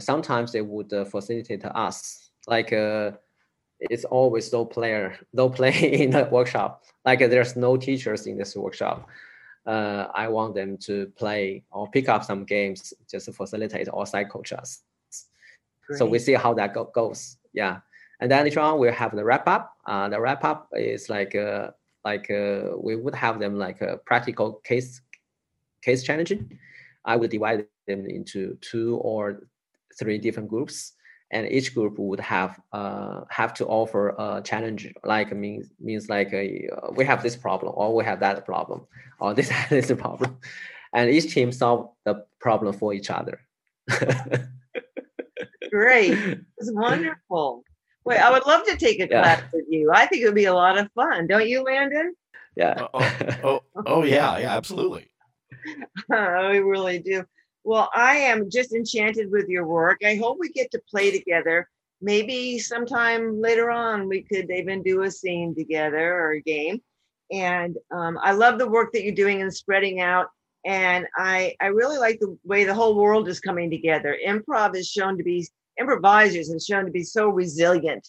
sometimes 0.00 0.52
they 0.52 0.62
would 0.62 0.90
facilitate 1.08 1.64
us. 1.64 2.30
Like 2.48 2.72
it's 2.72 4.04
always 4.04 4.52
no 4.52 4.64
player, 4.64 5.16
no 5.32 5.48
play 5.58 6.02
in 6.02 6.10
the 6.10 6.28
workshop. 6.30 6.84
Like 7.04 7.20
there's 7.20 7.56
no 7.56 7.76
teachers 7.76 8.26
in 8.26 8.36
this 8.36 8.56
workshop. 8.56 9.08
Uh, 9.66 10.06
I 10.14 10.28
want 10.28 10.54
them 10.54 10.78
to 10.78 11.06
play 11.16 11.64
or 11.70 11.88
pick 11.90 12.08
up 12.08 12.24
some 12.24 12.44
games 12.44 12.94
just 13.10 13.26
to 13.26 13.32
facilitate 13.32 13.88
or 13.92 14.06
side 14.06 14.30
coach 14.30 14.52
us. 14.52 14.82
Great. 15.86 15.98
So 15.98 16.06
we 16.06 16.18
see 16.18 16.32
how 16.32 16.54
that 16.54 16.72
go- 16.72 16.90
goes. 16.94 17.36
Yeah, 17.52 17.80
and 18.20 18.30
then 18.30 18.44
later 18.44 18.60
on 18.60 18.78
we'll 18.78 18.92
have 18.92 19.14
the 19.14 19.24
wrap 19.24 19.46
up. 19.46 19.74
Uh, 19.86 20.08
the 20.08 20.20
wrap 20.20 20.44
up 20.44 20.68
is 20.72 21.10
like 21.10 21.34
uh, 21.34 21.70
like 22.04 22.30
uh, 22.30 22.76
we 22.78 22.96
would 22.96 23.14
have 23.14 23.38
them 23.38 23.58
like 23.58 23.80
a 23.82 23.98
practical 24.06 24.54
case 24.64 25.02
case 25.82 26.02
challenging, 26.02 26.58
I 27.04 27.16
would 27.16 27.30
divide 27.30 27.66
them 27.86 28.06
into 28.06 28.56
two 28.60 28.96
or 28.96 29.46
three 29.98 30.18
different 30.18 30.48
groups, 30.48 30.92
and 31.30 31.50
each 31.50 31.74
group 31.74 31.98
would 31.98 32.20
have 32.20 32.60
uh, 32.72 33.22
have 33.28 33.54
to 33.54 33.66
offer 33.66 34.14
a 34.18 34.42
challenge. 34.44 34.92
Like 35.04 35.34
means 35.34 35.70
means 35.78 36.08
like 36.08 36.32
a, 36.32 36.68
uh, 36.68 36.90
we 36.92 37.04
have 37.04 37.22
this 37.22 37.36
problem, 37.36 37.72
or 37.76 37.94
we 37.94 38.04
have 38.04 38.20
that 38.20 38.44
problem, 38.44 38.86
or 39.18 39.34
this 39.38 39.52
this 39.68 39.92
problem, 39.92 40.38
and 40.92 41.10
each 41.10 41.32
team 41.32 41.52
solve 41.52 41.90
the 42.04 42.24
problem 42.40 42.72
for 42.72 42.92
each 42.94 43.10
other. 43.10 43.40
Great, 45.70 46.12
it's 46.58 46.72
wonderful. 46.72 47.64
Wait, 48.04 48.18
I 48.18 48.30
would 48.30 48.46
love 48.46 48.66
to 48.66 48.76
take 48.76 48.98
a 48.98 49.08
yeah. 49.08 49.22
class 49.22 49.42
with 49.52 49.66
you. 49.68 49.90
I 49.92 50.06
think 50.06 50.22
it 50.22 50.26
would 50.26 50.34
be 50.34 50.46
a 50.46 50.54
lot 50.54 50.78
of 50.78 50.90
fun, 50.92 51.26
don't 51.26 51.48
you, 51.48 51.62
Landon? 51.62 52.14
Yeah. 52.56 52.86
oh, 52.94 53.30
oh, 53.44 53.60
oh, 53.86 54.02
yeah, 54.02 54.38
yeah, 54.38 54.56
absolutely. 54.56 55.10
I 56.12 56.56
really 56.56 56.98
do. 56.98 57.24
Well, 57.64 57.90
I 57.94 58.16
am 58.16 58.50
just 58.50 58.72
enchanted 58.72 59.30
with 59.30 59.48
your 59.48 59.66
work. 59.66 60.00
I 60.04 60.16
hope 60.16 60.38
we 60.40 60.48
get 60.50 60.70
to 60.72 60.82
play 60.90 61.10
together. 61.10 61.68
Maybe 62.00 62.58
sometime 62.58 63.40
later 63.40 63.70
on 63.70 64.08
we 64.08 64.22
could 64.22 64.50
even 64.50 64.82
do 64.82 65.02
a 65.02 65.10
scene 65.10 65.54
together 65.54 66.14
or 66.14 66.32
a 66.32 66.40
game. 66.40 66.80
And 67.30 67.76
um, 67.90 68.18
I 68.22 68.32
love 68.32 68.58
the 68.58 68.68
work 68.68 68.92
that 68.92 69.04
you're 69.04 69.14
doing 69.14 69.42
and 69.42 69.54
spreading 69.54 70.00
out. 70.00 70.28
And 70.64 71.06
I, 71.16 71.54
I 71.60 71.66
really 71.66 71.98
like 71.98 72.18
the 72.18 72.36
way 72.44 72.64
the 72.64 72.74
whole 72.74 72.96
world 72.96 73.28
is 73.28 73.40
coming 73.40 73.70
together. 73.70 74.16
Improv 74.26 74.74
is 74.74 74.88
shown 74.88 75.16
to 75.18 75.22
be, 75.22 75.46
improvisers 75.78 76.50
have 76.50 76.62
shown 76.62 76.86
to 76.86 76.90
be 76.90 77.04
so 77.04 77.28
resilient, 77.28 78.08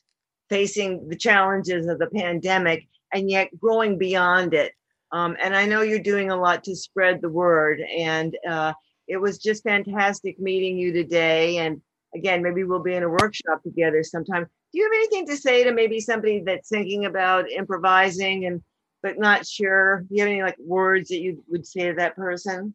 facing 0.50 1.08
the 1.08 1.16
challenges 1.16 1.88
of 1.88 2.00
the 2.00 2.08
pandemic 2.08 2.88
and 3.14 3.30
yet 3.30 3.50
growing 3.60 3.98
beyond 3.98 4.54
it. 4.54 4.74
Um, 5.12 5.36
and 5.42 5.56
I 5.56 5.66
know 5.66 5.82
you're 5.82 6.00
doing 6.00 6.32
a 6.32 6.38
lot 6.38 6.64
to 6.64 6.76
spread 6.76 7.22
the 7.22 7.30
word. 7.30 7.82
And 7.82 8.38
uh, 8.50 8.74
it 9.12 9.18
was 9.18 9.38
just 9.38 9.64
fantastic 9.64 10.40
meeting 10.40 10.78
you 10.78 10.94
today. 10.94 11.58
And 11.58 11.82
again, 12.16 12.42
maybe 12.42 12.64
we'll 12.64 12.80
be 12.80 12.94
in 12.94 13.04
a 13.04 13.10
workshop 13.10 13.62
together 13.62 14.04
sometime. 14.04 14.44
Do 14.72 14.80
you 14.80 14.86
have 14.86 14.94
anything 14.94 15.28
to 15.28 15.36
say 15.36 15.66
to 15.66 15.74
maybe 15.74 16.00
somebody 16.00 16.40
that's 16.40 16.70
thinking 16.70 17.06
about 17.06 17.52
improvising 17.52 18.46
and 18.46 18.64
but 19.04 19.20
not 19.20 19.46
sure? 19.46 20.06
Do 20.08 20.16
you 20.16 20.22
have 20.22 20.30
any 20.30 20.44
like 20.44 20.56
words 20.60 21.10
that 21.10 21.20
you 21.20 21.44
would 21.50 21.68
say 21.68 21.90
to 21.90 21.96
that 21.96 22.16
person? 22.16 22.74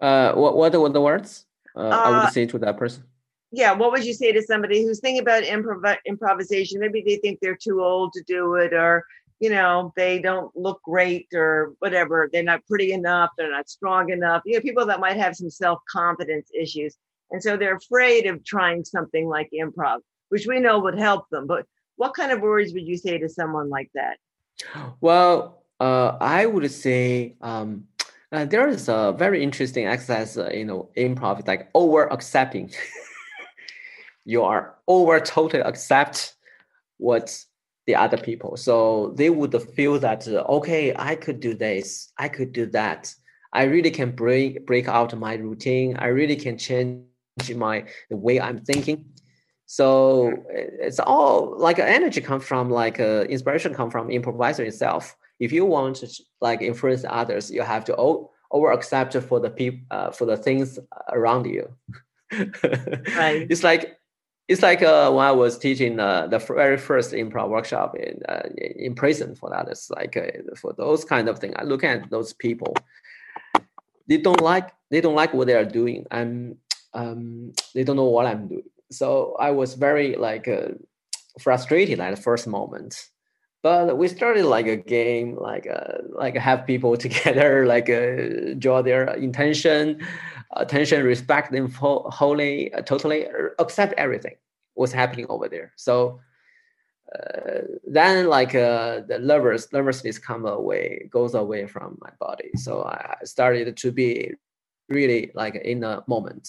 Uh, 0.00 0.32
what 0.32 0.56
what 0.56 0.72
were 0.72 0.88
the 0.88 1.00
words 1.00 1.46
uh, 1.76 1.78
uh, 1.78 2.02
I 2.06 2.10
would 2.10 2.24
uh, 2.24 2.30
say 2.30 2.44
to 2.46 2.58
that 2.58 2.76
person? 2.76 3.04
Yeah, 3.52 3.72
what 3.72 3.92
would 3.92 4.04
you 4.04 4.14
say 4.14 4.32
to 4.32 4.42
somebody 4.42 4.82
who's 4.82 4.98
thinking 4.98 5.22
about 5.22 5.44
improv- 5.44 5.98
improvisation? 6.06 6.80
Maybe 6.80 7.04
they 7.06 7.16
think 7.16 7.38
they're 7.38 7.54
too 7.54 7.84
old 7.84 8.14
to 8.14 8.22
do 8.26 8.54
it, 8.56 8.72
or 8.72 9.04
you 9.42 9.50
know, 9.50 9.92
they 9.96 10.20
don't 10.20 10.56
look 10.56 10.80
great 10.84 11.26
or 11.34 11.74
whatever. 11.80 12.30
They're 12.32 12.44
not 12.44 12.64
pretty 12.66 12.92
enough. 12.92 13.30
They're 13.36 13.50
not 13.50 13.68
strong 13.68 14.10
enough. 14.10 14.42
You 14.46 14.54
know, 14.54 14.60
people 14.60 14.86
that 14.86 15.00
might 15.00 15.16
have 15.16 15.34
some 15.34 15.50
self 15.50 15.80
confidence 15.90 16.48
issues. 16.56 16.96
And 17.32 17.42
so 17.42 17.56
they're 17.56 17.74
afraid 17.74 18.26
of 18.26 18.44
trying 18.44 18.84
something 18.84 19.26
like 19.26 19.50
improv, 19.52 19.98
which 20.28 20.46
we 20.46 20.60
know 20.60 20.78
would 20.78 20.96
help 20.96 21.28
them. 21.30 21.48
But 21.48 21.66
what 21.96 22.14
kind 22.14 22.30
of 22.30 22.40
words 22.40 22.72
would 22.72 22.86
you 22.86 22.96
say 22.96 23.18
to 23.18 23.28
someone 23.28 23.68
like 23.68 23.90
that? 23.96 24.18
Well, 25.00 25.64
uh, 25.80 26.18
I 26.20 26.46
would 26.46 26.70
say 26.70 27.34
um, 27.40 27.88
uh, 28.30 28.44
there 28.44 28.68
is 28.68 28.88
a 28.88 29.12
very 29.18 29.42
interesting 29.42 29.88
exercise, 29.88 30.38
uh, 30.38 30.50
you 30.54 30.66
know, 30.66 30.88
improv, 30.96 31.44
like 31.48 31.68
over 31.74 32.04
accepting. 32.12 32.70
you 34.24 34.44
are 34.44 34.76
over 34.86 35.18
totally 35.18 35.64
accept 35.64 36.36
what's 36.98 37.46
the 37.86 37.94
other 37.96 38.16
people. 38.16 38.56
So 38.56 39.12
they 39.16 39.30
would 39.30 39.54
feel 39.74 39.98
that 39.98 40.26
okay, 40.28 40.94
I 40.96 41.16
could 41.16 41.40
do 41.40 41.54
this, 41.54 42.12
I 42.18 42.28
could 42.28 42.52
do 42.52 42.66
that. 42.66 43.14
I 43.52 43.64
really 43.64 43.90
can 43.90 44.12
break 44.12 44.66
break 44.66 44.88
out 44.88 45.16
my 45.18 45.34
routine. 45.34 45.96
I 45.98 46.06
really 46.06 46.36
can 46.36 46.56
change 46.56 47.04
my 47.54 47.84
the 48.10 48.16
way 48.16 48.40
I'm 48.40 48.60
thinking. 48.60 49.04
So 49.66 50.32
it's 50.50 51.00
all 51.00 51.56
like 51.58 51.78
energy 51.78 52.20
comes 52.20 52.44
from 52.44 52.70
like 52.70 53.00
uh, 53.00 53.24
inspiration 53.28 53.74
comes 53.74 53.92
from 53.92 54.10
improviser 54.10 54.64
itself. 54.64 55.16
If 55.40 55.50
you 55.52 55.64
want 55.64 55.96
to 55.96 56.08
like 56.40 56.60
influence 56.60 57.04
others, 57.08 57.50
you 57.50 57.62
have 57.62 57.84
to 57.86 57.96
over 57.96 58.70
accept 58.70 59.16
for 59.16 59.40
the 59.40 59.50
people 59.50 59.80
uh, 59.90 60.10
for 60.10 60.26
the 60.26 60.36
things 60.36 60.78
around 61.10 61.46
you. 61.46 61.74
right. 62.32 63.46
It's 63.50 63.64
like 63.64 63.98
it's 64.52 64.62
like 64.62 64.82
uh, 64.82 65.10
when 65.10 65.24
I 65.24 65.32
was 65.32 65.56
teaching 65.56 65.98
uh, 65.98 66.26
the 66.26 66.38
very 66.38 66.76
first 66.76 67.12
improv 67.12 67.48
workshop 67.48 67.96
in 67.96 68.20
uh, 68.28 68.48
in 68.58 68.94
prison 68.94 69.34
for 69.34 69.48
that. 69.48 69.66
It's 69.68 69.90
like 69.90 70.14
uh, 70.14 70.54
for 70.56 70.74
those 70.74 71.06
kind 71.06 71.30
of 71.30 71.38
thing. 71.38 71.54
I 71.56 71.62
look 71.64 71.82
at 71.82 72.10
those 72.10 72.34
people. 72.34 72.74
They 74.08 74.18
don't 74.18 74.42
like 74.42 74.68
they 74.90 75.00
don't 75.00 75.14
like 75.14 75.32
what 75.32 75.46
they 75.46 75.54
are 75.54 75.64
doing. 75.64 76.04
I'm 76.10 76.58
um, 76.94 77.52
they 77.74 77.82
don't 77.82 77.96
know 77.96 78.12
what 78.16 78.26
I'm 78.26 78.46
doing. 78.48 78.68
So 78.90 79.36
I 79.40 79.52
was 79.52 79.72
very 79.72 80.16
like 80.16 80.46
uh, 80.48 80.72
frustrated 81.40 81.98
at 81.98 82.14
the 82.14 82.20
first 82.20 82.46
moment. 82.46 83.08
but 83.62 83.96
we 83.96 84.08
started 84.08 84.44
like 84.44 84.66
a 84.66 84.76
game, 84.76 85.28
like 85.48 85.66
uh, 85.78 85.98
like 86.22 86.36
have 86.36 86.66
people 86.66 86.92
together, 87.06 87.64
like 87.64 87.88
draw 88.58 88.82
their 88.82 89.04
intention, 89.14 90.04
attention, 90.64 91.04
respect 91.04 91.52
them 91.52 91.66
wholly, 92.18 92.70
totally, 92.84 93.20
accept 93.58 93.94
everything 93.96 94.36
what's 94.74 94.92
happening 94.92 95.26
over 95.28 95.48
there. 95.48 95.72
So 95.76 96.20
uh, 97.14 97.60
then 97.86 98.28
like 98.28 98.54
uh, 98.54 99.00
the 99.06 99.18
nervous 99.18 99.72
nervousness 99.72 100.18
come 100.18 100.46
away, 100.46 101.08
goes 101.10 101.34
away 101.34 101.66
from 101.66 101.98
my 102.00 102.10
body. 102.20 102.50
So 102.56 102.84
I 102.84 103.16
started 103.24 103.76
to 103.76 103.92
be 103.92 104.32
really 104.88 105.30
like 105.34 105.56
in 105.56 105.84
a 105.84 106.02
moment, 106.06 106.48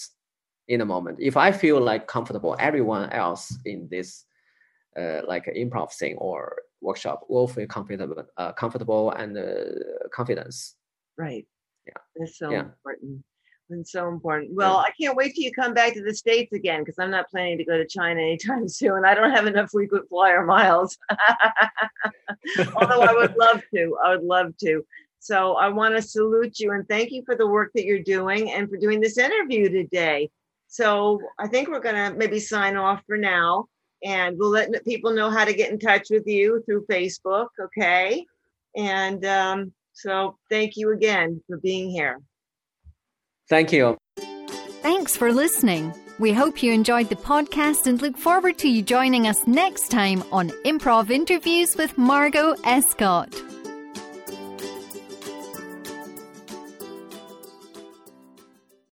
in 0.68 0.80
a 0.80 0.86
moment. 0.86 1.18
If 1.20 1.36
I 1.36 1.52
feel 1.52 1.80
like 1.80 2.06
comfortable, 2.06 2.56
everyone 2.58 3.10
else 3.10 3.56
in 3.64 3.88
this 3.90 4.24
uh, 4.96 5.20
like 5.26 5.46
improv 5.46 5.92
thing 5.92 6.16
or 6.16 6.56
workshop 6.80 7.24
will 7.28 7.48
feel 7.48 7.66
comfortable, 7.66 8.24
uh, 8.36 8.52
comfortable 8.52 9.10
and 9.10 9.36
uh, 9.36 10.08
confidence. 10.12 10.76
Right. 11.18 11.46
Yeah. 11.86 12.00
That's 12.16 12.38
so 12.38 12.50
Yeah. 12.50 12.60
important. 12.60 13.24
And 13.70 13.86
so 13.86 14.08
important. 14.08 14.52
Well, 14.54 14.76
I 14.76 14.90
can't 15.00 15.16
wait 15.16 15.34
till 15.34 15.44
you 15.44 15.52
come 15.52 15.72
back 15.72 15.94
to 15.94 16.02
the 16.02 16.14
States 16.14 16.52
again 16.52 16.80
because 16.80 16.98
I'm 16.98 17.10
not 17.10 17.30
planning 17.30 17.56
to 17.58 17.64
go 17.64 17.78
to 17.78 17.86
China 17.86 18.20
anytime 18.20 18.68
soon. 18.68 19.04
I 19.06 19.14
don't 19.14 19.30
have 19.30 19.46
enough 19.46 19.70
frequent 19.70 20.08
flyer 20.08 20.44
miles. 20.44 20.98
Although 22.76 23.00
I 23.00 23.14
would 23.14 23.34
love 23.36 23.62
to. 23.74 23.96
I 24.04 24.10
would 24.10 24.24
love 24.24 24.54
to. 24.58 24.84
So 25.18 25.54
I 25.54 25.68
want 25.68 25.96
to 25.96 26.02
salute 26.02 26.60
you 26.60 26.72
and 26.72 26.86
thank 26.86 27.10
you 27.10 27.22
for 27.24 27.34
the 27.34 27.46
work 27.46 27.70
that 27.74 27.86
you're 27.86 28.02
doing 28.02 28.50
and 28.50 28.68
for 28.68 28.76
doing 28.76 29.00
this 29.00 29.16
interview 29.16 29.70
today. 29.70 30.28
So 30.68 31.20
I 31.38 31.48
think 31.48 31.68
we're 31.68 31.80
going 31.80 31.94
to 31.94 32.18
maybe 32.18 32.38
sign 32.38 32.76
off 32.76 33.02
for 33.06 33.16
now 33.16 33.66
and 34.04 34.38
we'll 34.38 34.50
let 34.50 34.84
people 34.84 35.14
know 35.14 35.30
how 35.30 35.46
to 35.46 35.54
get 35.54 35.70
in 35.70 35.78
touch 35.78 36.08
with 36.10 36.26
you 36.26 36.62
through 36.66 36.84
Facebook. 36.84 37.46
Okay. 37.58 38.26
And 38.76 39.24
um, 39.24 39.72
so 39.94 40.36
thank 40.50 40.76
you 40.76 40.92
again 40.92 41.42
for 41.46 41.56
being 41.56 41.88
here. 41.88 42.20
Thank 43.48 43.72
you. 43.72 43.96
Thanks 44.82 45.16
for 45.16 45.32
listening. 45.32 45.94
We 46.18 46.32
hope 46.32 46.62
you 46.62 46.72
enjoyed 46.72 47.08
the 47.08 47.16
podcast 47.16 47.86
and 47.86 48.00
look 48.00 48.16
forward 48.16 48.58
to 48.58 48.68
you 48.68 48.82
joining 48.82 49.26
us 49.26 49.46
next 49.46 49.90
time 49.90 50.22
on 50.30 50.50
Improv 50.64 51.10
Interviews 51.10 51.76
with 51.76 51.98
Margot 51.98 52.54
Escott. 52.64 53.34